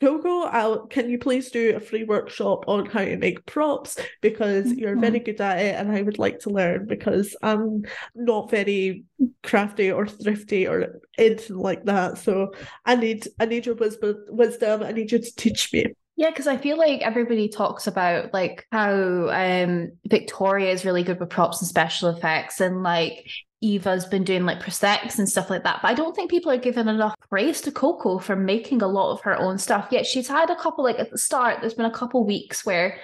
[0.00, 4.72] Koco, I'll, can you please do a free workshop on how to make props because
[4.72, 7.82] you're very good at it and I would like to learn because I'm
[8.14, 9.04] not very
[9.42, 12.16] crafty or thrifty or anything like that.
[12.16, 12.52] So
[12.86, 14.82] I need I need your wisdom wisdom.
[14.82, 15.86] I need you to teach me.
[16.16, 21.20] Yeah, because I feel like everybody talks about like how um Victoria is really good
[21.20, 23.26] with props and special effects and like
[23.62, 25.80] Eva's been doing like prosthetics and stuff like that.
[25.82, 29.12] But I don't think people are giving enough praise to Koco for making a lot
[29.12, 29.88] of her own stuff.
[29.90, 32.98] Yet she's had a couple like at the start, there's been a couple weeks where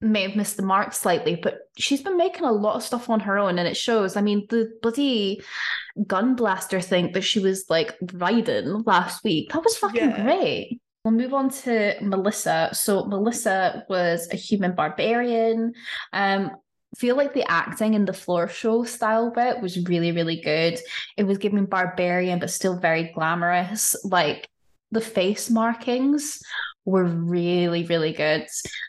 [0.00, 3.20] may have missed the mark slightly, but she's been making a lot of stuff on
[3.20, 4.16] her own and it shows.
[4.16, 5.42] I mean, the bloody
[6.06, 10.22] gun blaster thing that she was like riding last week, that was fucking Yeah.
[10.22, 10.80] great.
[11.04, 12.70] We'll move on to Melissa.
[12.72, 15.74] So Melissa was a human barbarian.
[16.14, 16.50] Um,
[16.96, 20.78] feel like the acting in the floor show style bit was really, really good.
[21.16, 23.96] It was giving barbarian, but still very glamorous.
[24.04, 24.48] Like
[24.90, 26.40] the face markings
[26.84, 28.46] were really, really good.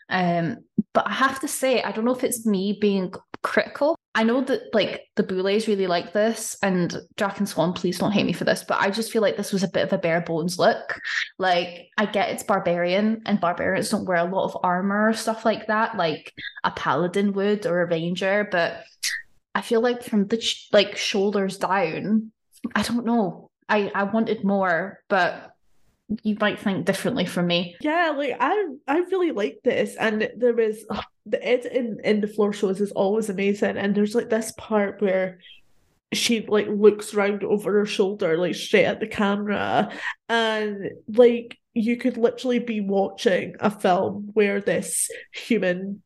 [0.10, 0.58] Um,
[0.94, 3.98] but I have to say, I don't know if it's me being critical.
[4.16, 8.14] I know that like the Boulets really like this, and Drac and Swan, please don't
[8.14, 9.98] hate me for this, but I just feel like this was a bit of a
[9.98, 11.02] bare bones look.
[11.38, 15.44] Like I get it's barbarian, and barbarians don't wear a lot of armor or stuff
[15.44, 18.48] like that, like a paladin would or a ranger.
[18.50, 18.86] But
[19.54, 22.32] I feel like from the sh- like shoulders down,
[22.74, 23.52] I don't know.
[23.68, 25.52] I I wanted more, but
[26.24, 27.76] you might think differently from me.
[27.82, 32.28] Yeah, like I I really like this, and there was ugh, the editing in the
[32.28, 35.40] floor shows is always amazing, and there's like this part where
[36.14, 39.92] she like looks round over her shoulder, like straight at the camera,
[40.30, 46.02] and like you could literally be watching a film where this human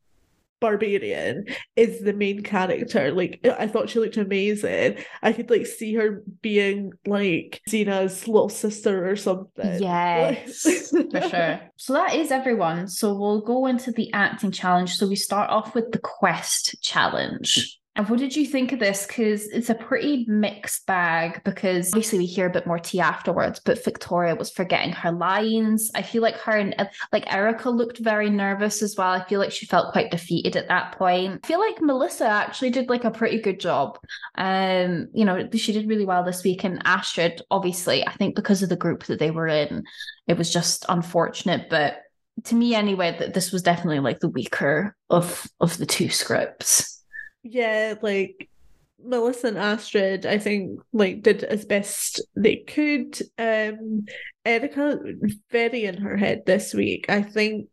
[0.60, 1.46] barbarian
[1.76, 3.12] is the main character.
[3.12, 4.98] Like I thought she looked amazing.
[5.22, 9.82] I could like see her being like Xena's little sister or something.
[9.82, 11.60] Yes, for sure.
[11.76, 12.88] So that is everyone.
[12.88, 14.94] So we'll go into the acting challenge.
[14.94, 17.79] So we start off with the quest challenge.
[17.96, 19.04] And what did you think of this?
[19.06, 21.42] Because it's a pretty mixed bag.
[21.44, 25.90] Because obviously we hear a bit more tea afterwards, but Victoria was forgetting her lines.
[25.94, 26.74] I feel like her and
[27.12, 29.10] like Erika looked very nervous as well.
[29.10, 31.40] I feel like she felt quite defeated at that point.
[31.42, 33.98] I feel like Melissa actually did like a pretty good job.
[34.36, 36.62] Um, you know, she did really well this week.
[36.62, 39.82] And Astrid, obviously, I think because of the group that they were in,
[40.28, 41.68] it was just unfortunate.
[41.68, 41.98] But
[42.44, 46.99] to me, anyway, that this was definitely like the weaker of of the two scripts.
[47.42, 48.48] Yeah, like
[49.02, 53.18] Melissa and Astrid, I think like did as best they could.
[53.38, 54.06] Um
[54.44, 54.98] Erika
[55.50, 57.06] very in her head this week.
[57.08, 57.68] I think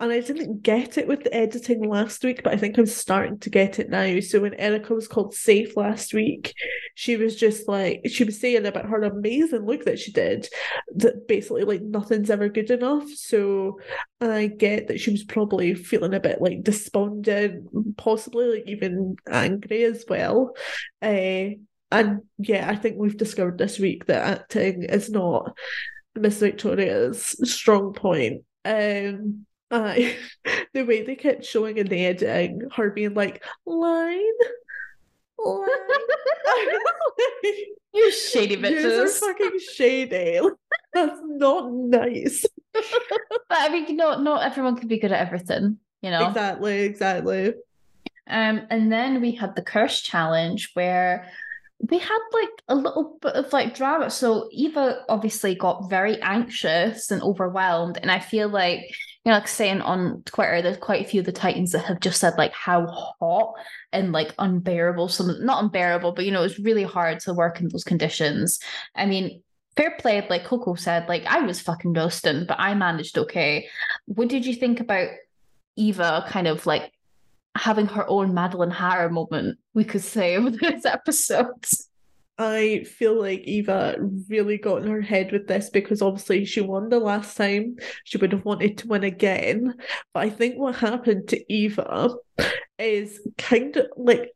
[0.00, 3.38] and I didn't get it with the editing last week, but I think I'm starting
[3.38, 4.18] to get it now.
[4.20, 6.52] So when Erika was called safe last week,
[6.96, 10.48] she was just like she was saying about her amazing look that she did,
[10.96, 13.08] that basically like nothing's ever good enough.
[13.10, 13.78] So
[14.20, 19.84] I get that she was probably feeling a bit like despondent, possibly like even angry
[19.84, 20.56] as well.
[21.00, 21.50] Uh,
[21.92, 25.56] and yeah, I think we've discovered this week that acting is not
[26.16, 28.42] Miss Victoria's strong point.
[28.64, 30.16] Um, I
[30.72, 34.22] the way they kept showing in the editing, her being like line,
[35.38, 35.68] line.
[37.94, 39.18] You shady bitches.
[39.18, 40.40] fucking shady.
[40.92, 42.44] That's not nice.
[42.72, 42.84] but
[43.50, 46.28] I mean, know, not everyone can be good at everything, you know.
[46.28, 47.54] Exactly, exactly.
[48.28, 51.30] Um, and then we had the curse challenge where
[51.80, 54.10] we had like a little bit of like drama.
[54.10, 58.84] So Eva obviously got very anxious and overwhelmed, and I feel like
[59.24, 62.00] you know, like saying on Twitter, there's quite a few of the Titans that have
[62.00, 63.54] just said like how hot
[63.92, 67.68] and like unbearable some not unbearable, but you know, it's really hard to work in
[67.68, 68.60] those conditions.
[68.94, 69.42] I mean,
[69.76, 73.68] fair play, like Koco said, like I was fucking roasting, but I managed okay.
[74.06, 75.08] What did you think about
[75.76, 76.92] Eva kind of like
[77.56, 81.64] having her own Maddelynn Hatter moment, we could say, with this episode.
[82.36, 83.96] I feel like Eva
[84.28, 87.76] really got in her head with this because obviously she won the last time.
[88.04, 89.74] She would have wanted to win again.
[90.12, 92.10] But I think what happened to Eva
[92.78, 94.34] is kind of like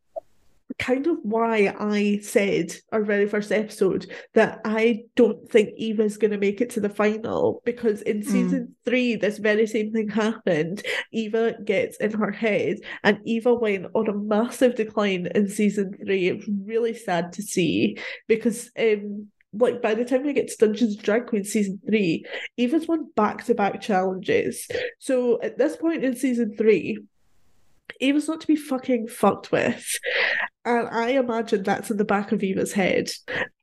[0.78, 6.30] kind of why I said our very first episode that I don't think Eva's going
[6.30, 8.30] to make it to the final because in hmm.
[8.30, 8.84] season mm.
[8.84, 10.82] three, this very same thing happened.
[11.12, 16.28] Eva gets in her head, and Eva went on a massive decline in season three.
[16.28, 20.56] It was really sad to see because um, like by the time we get to
[20.58, 22.24] Dungeons and Drag Queen season three,
[22.56, 24.68] Eva's won back to back challenges.
[24.98, 26.98] So at this point in season three,
[28.00, 29.86] Eva's not to be fucking fucked with.
[30.64, 33.10] And I imagine that's in the back of Eva's head.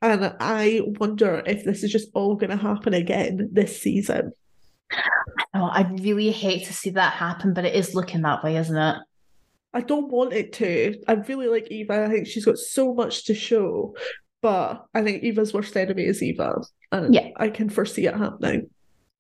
[0.02, 4.32] And I wonder if this is just all going to happen again this season.
[5.54, 8.76] Oh, I really hate to see that happen, but it is looking that way, isn't
[8.76, 8.98] it?
[9.74, 11.02] I don't want it to.
[11.08, 12.06] I really like Eva.
[12.06, 13.96] I think she's got so much to show.
[14.42, 16.62] But I think Eva's worst enemy is Eva.
[16.92, 17.30] And yeah.
[17.36, 18.70] I can foresee it happening.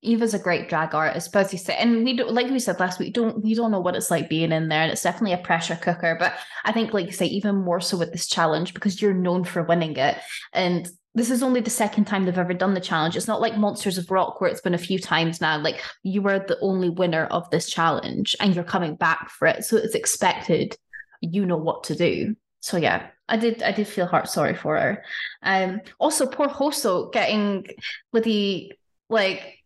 [0.05, 2.99] Eva's a great drag artist, but you said, and we don't, like we said last
[2.99, 5.37] week, don't we don't know what it's like being in there, and it's definitely a
[5.37, 6.15] pressure cooker.
[6.19, 6.33] But
[6.63, 9.63] I think, like you say, even more so with this challenge because you're known for
[9.63, 10.17] winning it,
[10.53, 13.15] and this is only the second time they've ever done the challenge.
[13.15, 15.57] It's not like Monsters of Rock where it's been a few times now.
[15.57, 19.65] Like you were the only winner of this challenge, and you're coming back for it,
[19.65, 20.77] so it's expected.
[21.21, 22.35] You know what to do.
[22.59, 23.63] So yeah, I did.
[23.63, 25.03] I did feel heart sorry for her.
[25.41, 25.81] Um.
[25.99, 27.67] Also, poor Hoso getting
[28.11, 28.73] with the
[29.09, 29.59] like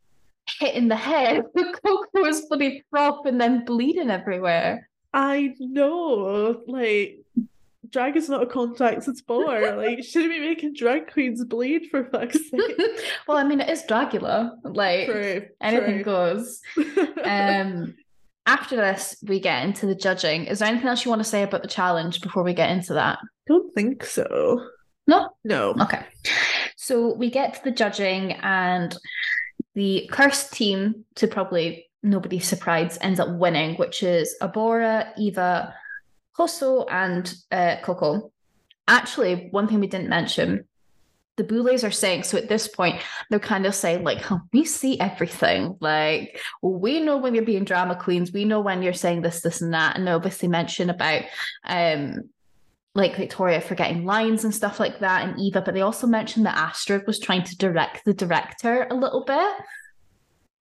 [0.59, 4.89] hit in the head Koco was bloody prop and then bleeding everywhere.
[5.13, 7.19] I know, like
[7.89, 9.77] drag is not a contact sport.
[9.77, 12.79] like, shouldn't be making drag queens bleed for fuck's sake.
[13.27, 14.51] well, I mean, it is Dragula.
[14.63, 16.03] Like, true, anything true.
[16.03, 16.61] goes.
[17.23, 17.95] Um,
[18.45, 20.45] after this, we get into the judging.
[20.45, 22.93] Is there anything else you want to say about the challenge before we get into
[22.93, 23.19] that?
[23.47, 24.63] Don't think so.
[25.07, 25.29] No.
[25.43, 25.75] No.
[25.81, 26.05] Okay.
[26.77, 28.95] So we get to the judging, and
[29.79, 35.73] the cursed team, to probably nobody's surprise, ends up winning, which is Abhora, Eva,
[36.37, 38.29] Hoso, and uh, Koco.
[38.89, 40.65] Actually, one thing we didn't mention
[41.37, 44.21] the Boulets are saying so at this point they're kind of saying like
[44.51, 45.77] we see everything.
[45.79, 48.33] Like we know when you're being drama queens.
[48.33, 49.95] We know when you're saying this this and that.
[49.95, 51.23] And they obviously mention about
[51.63, 52.29] um
[52.95, 56.57] like Victoria forgetting lines and stuff like that, and Eva, but they also mentioned that
[56.57, 59.53] Astrid was trying to direct the director a little bit.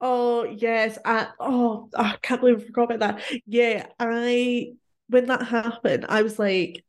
[0.01, 3.41] Oh yes, I, oh I can't believe I forgot about that.
[3.47, 4.72] Yeah, I
[5.09, 6.85] when that happened, I was like,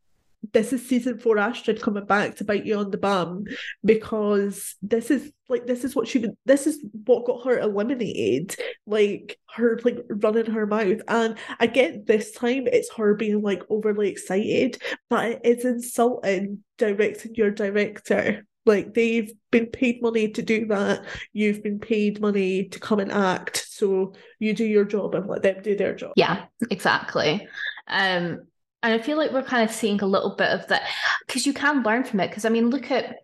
[0.54, 3.46] this is season four Astrid coming back to bite you on the bum
[3.84, 9.38] because this is like this is what she this is what got her eliminated like
[9.56, 11.02] her like running her mouth.
[11.08, 17.36] And I get this time it's her being like overly excited but it's insulting directing
[17.36, 18.46] your director.
[18.66, 21.04] Like they've been paid money to do that.
[21.34, 23.66] You've been paid money to come and act.
[23.70, 26.14] So you do your job and let them do their job.
[26.16, 27.48] Yeah exactly.
[27.88, 28.42] Um
[28.82, 30.84] and I feel like we're kind of seeing a little bit of that
[31.28, 32.30] because you can learn from it.
[32.30, 33.18] Because I mean, look at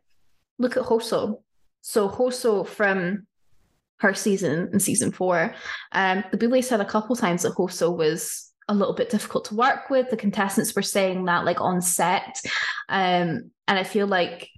[0.59, 1.41] look at Hoso.
[1.81, 3.27] So Hoso from
[3.99, 5.53] her season in season four,
[5.93, 9.55] um, the Boulet said a couple times that Hoso was a little bit difficult to
[9.55, 10.09] work with.
[10.09, 12.41] The contestants were saying that like on set,
[12.89, 14.49] um, and I feel like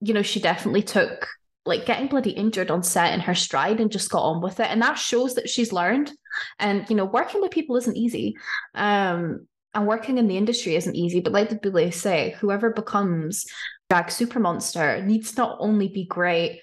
[0.00, 1.28] you know she definitely took
[1.64, 4.66] like getting bloody injured on set in her stride and just got on with it
[4.68, 6.10] and that shows that she's learned
[6.58, 8.34] and you know working with people isn't easy
[8.74, 13.46] um and working in the industry isn't easy, but like the Boulet say, whoever becomes
[13.88, 16.60] drag super monster needs not only be great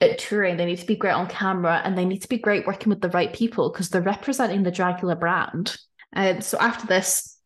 [0.00, 2.66] at touring, they need to be great on camera and they need to be great
[2.66, 5.76] working with the right people because they're representing the Dragula brand.
[6.12, 7.38] And so after this,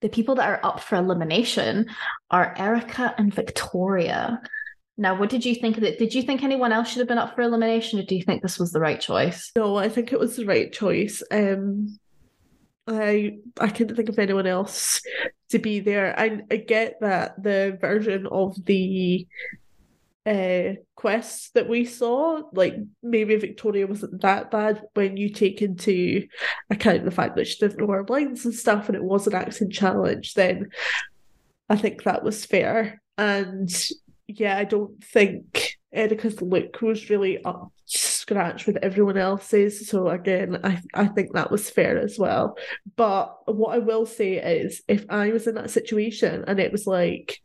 [0.00, 1.86] the people that are up for elimination
[2.30, 4.40] are Erica and Victoria.
[4.96, 5.98] Now, what did you think of it?
[5.98, 8.42] Did you think anyone else should have been up for elimination, or do you think
[8.42, 9.50] this was the right choice?
[9.56, 11.22] No, I think it was the right choice.
[11.30, 11.98] Um,
[12.86, 15.00] I I couldn't think of anyone else
[15.50, 16.18] to be there.
[16.18, 19.26] I, I get that the version of the
[20.26, 26.26] uh quests that we saw like maybe victoria wasn't that bad when you take into
[26.68, 29.34] account the fact that she didn't know her lines and stuff and it was an
[29.34, 30.68] acting challenge then
[31.70, 33.88] i think that was fair and
[34.28, 37.72] yeah i don't think Erika's look was really up
[38.30, 39.88] scratch with everyone else's.
[39.88, 42.56] So again, I, I think that was fair as well.
[42.96, 46.86] But what I will say is if I was in that situation and it was
[46.86, 47.40] like,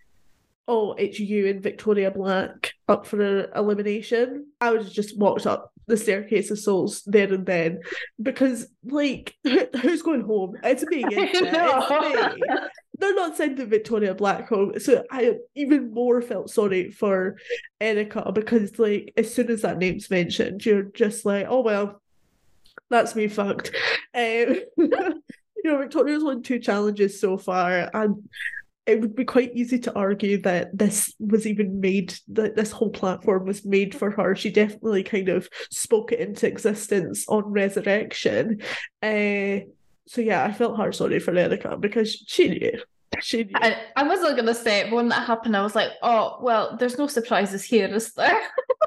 [0.68, 5.72] oh, it's you and Victoria Black up for elimination, I would have just walked up
[5.88, 7.82] the staircase of souls there and then.
[8.22, 10.56] Because like who's going home?
[10.64, 12.48] It's me, it's me
[12.98, 14.80] they're not sending Victoria Black home.
[14.80, 17.38] So I even more felt sorry for
[17.82, 22.02] Erika because like as soon as that name's mentioned, you're just like, oh well,
[22.90, 23.72] that's me fucked.
[24.14, 25.20] Um, you
[25.64, 28.30] know, Victoria's won two challenges so far, and
[28.86, 32.92] it would be quite easy to argue that this was even made that this whole
[32.92, 34.36] platform was made for her.
[34.36, 38.62] She definitely kind of spoke it into existence on resurrection.
[39.02, 39.66] Uh,
[40.08, 42.82] so yeah, I felt hard sorry for Erika because she knew.
[43.22, 43.54] She knew.
[43.56, 46.76] I, I wasn't gonna say it, but when that happened, I was like, oh well,
[46.78, 48.42] there's no surprises here, is there?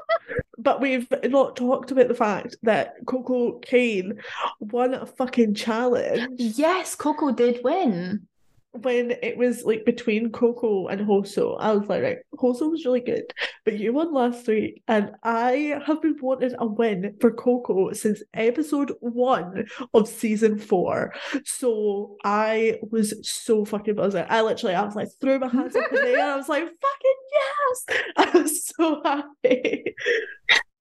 [0.57, 4.19] but we've not talked about the fact that Koco Caine
[4.59, 6.29] won a fucking challenge.
[6.37, 8.27] Yes, Koco did win
[8.73, 13.01] when it was like between Koco and Hoso, I was like, right, Hoso was really
[13.01, 13.23] good,
[13.65, 18.21] but you won last week, and I have been wanting a win for Koco since
[18.33, 21.13] episode one of season four.
[21.45, 24.25] So I was so fucking buzzing.
[24.29, 26.31] I literally, I was like, threw my hands up in the air.
[26.31, 28.03] I was like, fucking yes!
[28.17, 29.95] I was so happy.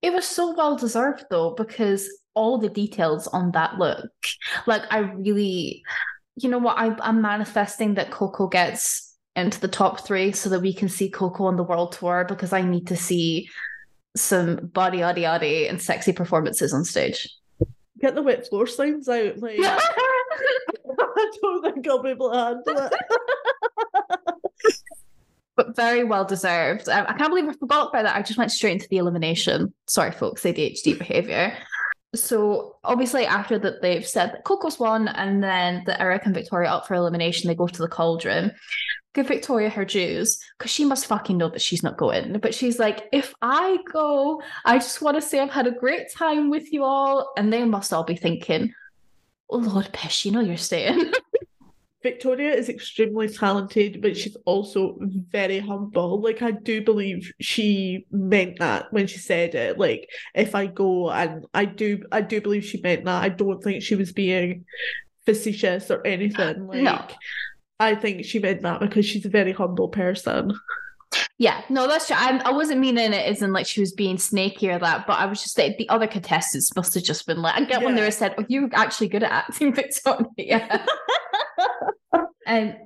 [0.03, 4.11] It was so well deserved though, because all the details on that look,
[4.67, 5.83] like I really
[6.43, 6.79] you know what?
[6.79, 11.11] I, I'm manifesting that Koco gets into the top three so that we can see
[11.11, 13.49] Koco on the world tour because I need to see
[14.17, 17.29] some body, yaddy, yaddy, and sexy performances on stage.
[18.01, 19.39] Get the wet floor signs out.
[19.39, 22.93] Like, I don't think I'll be able to handle it.
[25.57, 26.89] but very well deserved.
[26.89, 28.17] Um, I can't believe I forgot about that.
[28.17, 29.73] I just went straight into the elimination.
[29.87, 31.57] Sorry, folks, ADHD behavior
[32.15, 36.71] so obviously after that they've said that Koco's won and then the Eric and Victoria
[36.71, 38.53] up for elimination, they go to the cauldron.
[39.15, 42.39] Give Victoria her dues because she must fucking know that she's not going.
[42.41, 46.13] But she's like, if I go, I just want to say I've had a great
[46.13, 47.33] time with you all.
[47.37, 48.73] And they must all be thinking,
[49.51, 51.13] oh Lord Pish, you know you're staying.
[52.03, 54.97] Victoria is extremely talented, but she's also
[55.31, 56.21] very humble.
[56.21, 59.79] Like I do believe she meant that when she said it.
[59.79, 63.23] Like if I go and I do I do believe she meant that.
[63.23, 64.65] I don't think she was being
[65.27, 66.69] facetious or anything.
[66.69, 67.05] Like no.
[67.81, 70.53] I think she meant that because she's a very humble person.
[71.41, 72.17] Yeah, no, that's true.
[72.19, 75.21] I, I wasn't meaning it as in like she was being snaky or that, but
[75.21, 77.87] I was just like the other contestants must have just been like, I get yeah.
[77.87, 80.85] when they were said, "Oh, you're actually good at acting, Victoria."
[82.45, 82.77] and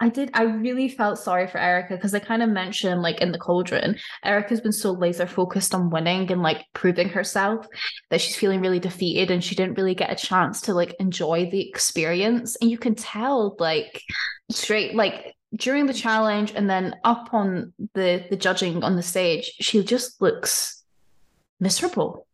[0.00, 0.30] I did.
[0.32, 3.96] I really felt sorry for Erika because I kind of mentioned, like in the cauldron,
[4.24, 7.66] Erika's been so laser focused on winning and like proving herself
[8.08, 11.50] that she's feeling really defeated and she didn't really get a chance to like enjoy
[11.50, 12.56] the experience.
[12.62, 14.02] And you can tell, like,
[14.50, 19.52] straight, like during the challenge and then up on the the judging on the stage,
[19.60, 20.82] she just looks
[21.58, 22.26] miserable.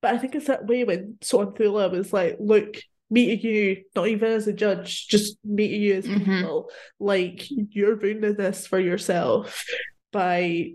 [0.00, 2.76] But I think it's that way when Thula was like, look,
[3.10, 6.24] meeting you, not even as a judge, just meeting you as mm-hmm.
[6.24, 6.70] people.
[7.00, 9.64] Like you're ruining this for yourself
[10.12, 10.72] by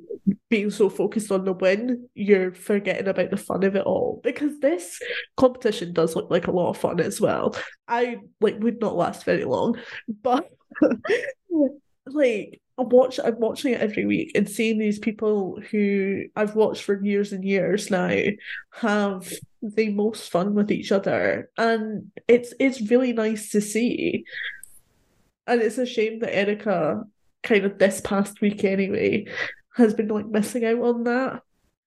[0.49, 4.19] being so focused on the win, you're forgetting about the fun of it all.
[4.23, 4.99] Because this
[5.37, 7.55] competition does look like a lot of fun as well.
[7.87, 9.77] I like would not last very long,
[10.21, 10.49] but
[12.07, 16.83] like I watch I'm watching it every week and seeing these people who I've watched
[16.83, 18.09] for years and years now
[18.71, 21.49] have the most fun with each other.
[21.57, 24.25] And it's it's really nice to see.
[25.45, 27.03] And it's a shame that Erika
[27.43, 29.25] kind of this past week anyway
[29.75, 31.41] has been like missing out on that.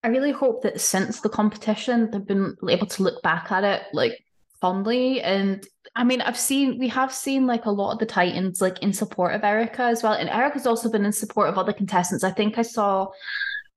[0.05, 3.83] I really hope that since the competition they've been able to look back at it
[3.93, 4.25] like
[4.61, 5.67] fondly and
[5.97, 8.93] I mean, I've seen we have seen like a lot of the Titans like in
[8.93, 12.23] support of Erika as well, and Erika's also been in support of other contestants.
[12.23, 13.09] I think I saw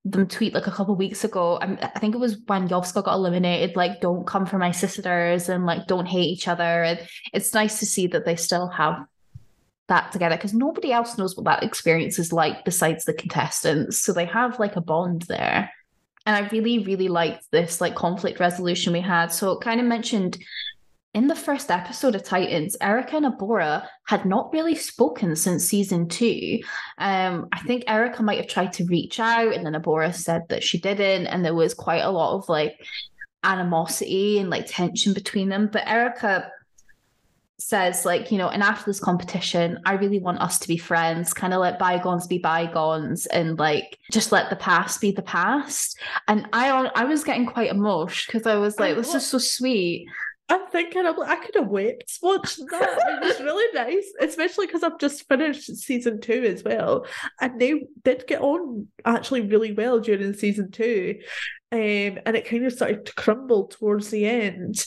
[0.04, 1.58] them tweet like a couple weeks ago.
[1.62, 3.78] I, I think it was when Yovska got eliminated.
[3.78, 6.84] Like, don't come for my sisters, and like don't hate each other.
[6.84, 7.00] And
[7.32, 9.06] it's nice to see that they still have
[9.88, 13.98] that together because nobody else knows what that experience is like besides the contestants.
[13.98, 15.72] So they have like a bond there.
[16.26, 19.32] And I really, really liked this like conflict resolution we had.
[19.32, 20.38] So it kind of mentioned
[21.14, 26.08] in the first episode of Titans, Erika and Abhora had not really spoken since season
[26.08, 26.60] two.
[27.00, 30.64] Um, I think Erika might have tried to reach out, and then Abhora said that
[30.64, 32.80] she didn't, and there was quite a lot of like
[33.44, 35.70] animosity and like tension between them.
[35.72, 36.52] But Erika
[37.60, 41.34] says like you know and after this competition i really want us to be friends
[41.34, 46.00] kind of let bygones be bygones and like just let the past be the past
[46.30, 50.08] and i i was getting quite emotional because i was like this is so sweet
[50.50, 53.00] I'm thinking I'm like I could have wept watching that.
[53.08, 57.06] It was really nice, especially because I've just finished season two as well,
[57.40, 61.20] and they did get on actually really well during season two,
[61.72, 64.84] um, and it kind of started to crumble towards the end.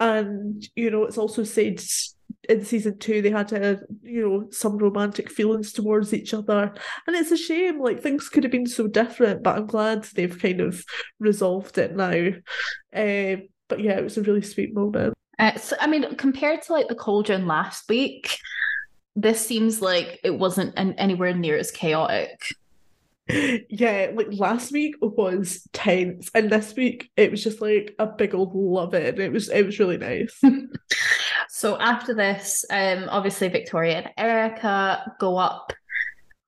[0.00, 1.80] And you know, it's also said
[2.48, 6.72] in season two they had to, you know, some romantic feelings towards each other,
[7.06, 7.80] and it's a shame.
[7.80, 10.82] Like things could have been so different, but I'm glad they've kind of
[11.18, 12.28] resolved it now.
[12.94, 15.14] Um, but yeah, it was a really sweet moment.
[15.38, 18.36] Uh, so, I mean, compared to like the cauldron last week,
[19.16, 22.54] this seems like it wasn't an, anywhere near as chaotic.
[23.70, 28.34] Yeah, like last week was tense, and this week it was just like a big
[28.34, 29.18] old love it.
[29.18, 30.38] It was it was really nice.
[31.48, 35.72] so after this, um, obviously Victoria and Erika go up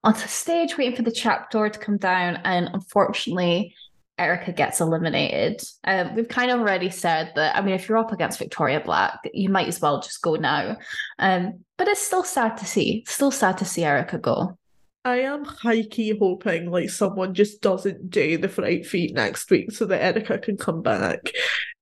[0.02, 3.74] onto stage, waiting for the trap door to come down, and unfortunately,
[4.18, 5.60] Erika gets eliminated.
[5.84, 7.56] Um, we've kind of already said that.
[7.56, 10.76] I mean, if you're up against Victoria Black, you might as well just go now.
[11.18, 13.04] Um, but it's still sad to see.
[13.08, 14.56] Still sad to see Erika go.
[15.04, 19.70] I am high key hoping like someone just doesn't do the fright feat next week
[19.72, 21.20] so that Erika can come back.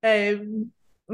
[0.02, 0.72] Um,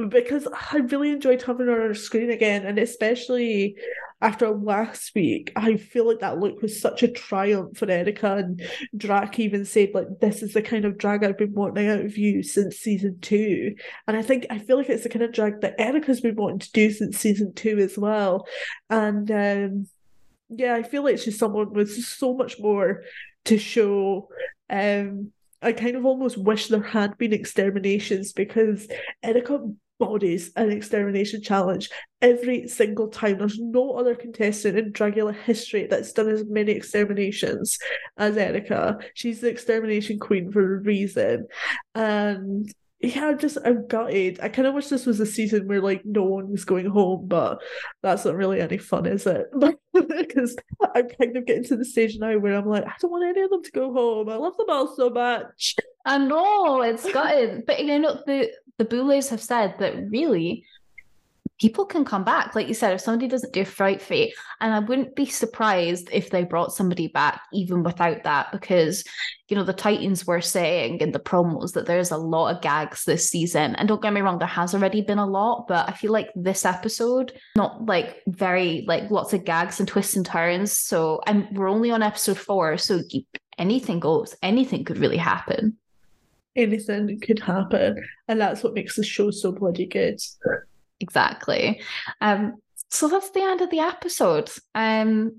[0.09, 3.77] because I really enjoyed having her on screen again, and especially
[4.21, 8.37] after last week, I feel like that look was such a triumph for Erika.
[8.37, 8.63] And
[8.97, 12.19] Drac even said, like, this is the kind of drag I've been wanting out of
[12.19, 13.77] you since season two.
[14.07, 16.59] And I think I feel like it's the kind of drag that Erika's been wanting
[16.61, 18.47] to do since season two as well.
[18.91, 19.87] And um,
[20.49, 23.03] yeah, I feel like she's someone with so much more
[23.45, 24.29] to show.
[24.69, 28.87] Um, I kind of almost wish there had been exterminations because
[29.23, 29.61] Erika
[29.99, 31.91] bodies an extermination challenge
[32.23, 33.39] every single time.
[33.39, 37.79] There's no other contestant in Dragula history that's done as many exterminations
[38.17, 38.99] as Erika.
[39.15, 41.47] She's the extermination queen for a reason.
[41.95, 44.41] And yeah, I'm just I'm gutted.
[44.43, 47.29] I kind of wish this was a season where like no one was going home,
[47.29, 47.63] but
[48.03, 49.47] that's not really any fun, is it?
[49.93, 50.57] Because
[50.95, 53.41] I'm kind of getting to the stage now where I'm like, I don't want any
[53.41, 54.29] of them to go home.
[54.29, 55.75] I love them all so much.
[56.05, 60.65] I know it's gutted, but you know the the Boulets have said that really
[61.59, 62.55] people can come back.
[62.55, 66.31] Like you said, if somebody doesn't do fright feat, and I wouldn't be surprised if
[66.31, 69.05] they brought somebody back even without that, because
[69.49, 73.05] you know the Titans were saying in the promos that there's a lot of gags
[73.05, 73.75] this season.
[73.77, 76.31] And don't get me wrong, there has already been a lot, but I feel like
[76.35, 80.73] this episode, not like very like lots of gags and twists and turns.
[80.73, 83.03] So and we're only on episode four, so
[83.59, 85.77] anything goes, anything could really happen
[86.57, 88.05] anything could happen.
[88.27, 90.19] And that's what makes the show so bloody good.
[91.01, 91.83] Exactly.
[92.21, 94.51] Um, so that's the end of the episode.
[94.75, 95.39] Um,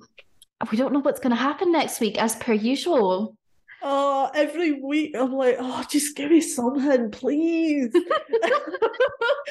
[0.72, 3.36] we don't know what's going to happen next week, as per usual.
[3.82, 7.94] Oh, every week I'm like, oh, just give me something, please.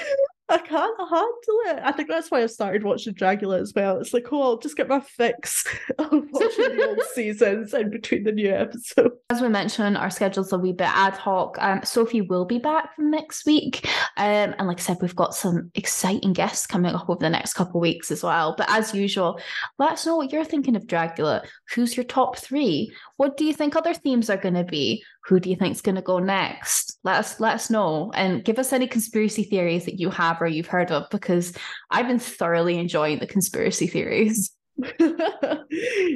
[0.50, 1.32] I can't handle
[1.66, 1.80] it.
[1.84, 3.98] I think that's why I started watching Dragula as well.
[3.98, 5.66] It's like, oh, I'll just get my fix
[5.98, 9.14] of watching the old seasons in between the new episodes.
[9.28, 11.58] As we mentioned, our schedule's a wee bit ad hoc.
[11.60, 13.86] Um, Sophie will be back from next week.
[14.16, 17.52] Um, and like I said, we've got some exciting guests coming up over the next
[17.52, 18.54] couple of weeks as well.
[18.56, 19.38] But as usual,
[19.78, 21.44] let us know what you're thinking of Dragula.
[21.74, 22.90] Who's your top three?
[23.16, 25.04] What do you think other themes are going to be?
[25.28, 26.98] Who do you think is going to go next?
[27.04, 30.46] Let us let us know and give us any conspiracy theories that you have or
[30.46, 31.52] you've heard of because
[31.90, 34.50] I've been thoroughly enjoying the conspiracy theories.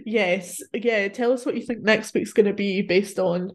[0.07, 1.09] yes, yeah.
[1.09, 3.51] Tell us what you think next week's going to be based on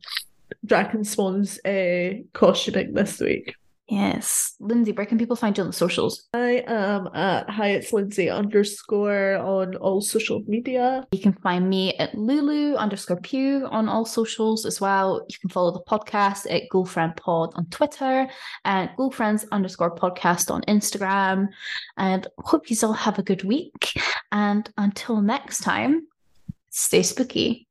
[0.63, 3.55] Drac and Swan's uh, costuming this week.
[3.87, 4.55] Yes.
[4.59, 6.27] Lindsay, where can people find you on the socials?
[6.33, 11.07] I am at hi it's Lindsay underscore on all social media.
[11.13, 15.25] You can find me at Lulu underscore Pew on all socials as well.
[15.29, 18.27] You can follow the podcast at Girlfriend Pod on Twitter
[18.65, 21.47] and Girlfriends underscore podcast on Instagram.
[21.95, 23.93] And hope you all have a good week.
[24.33, 26.07] And until next time,
[26.69, 27.67] stay spooky.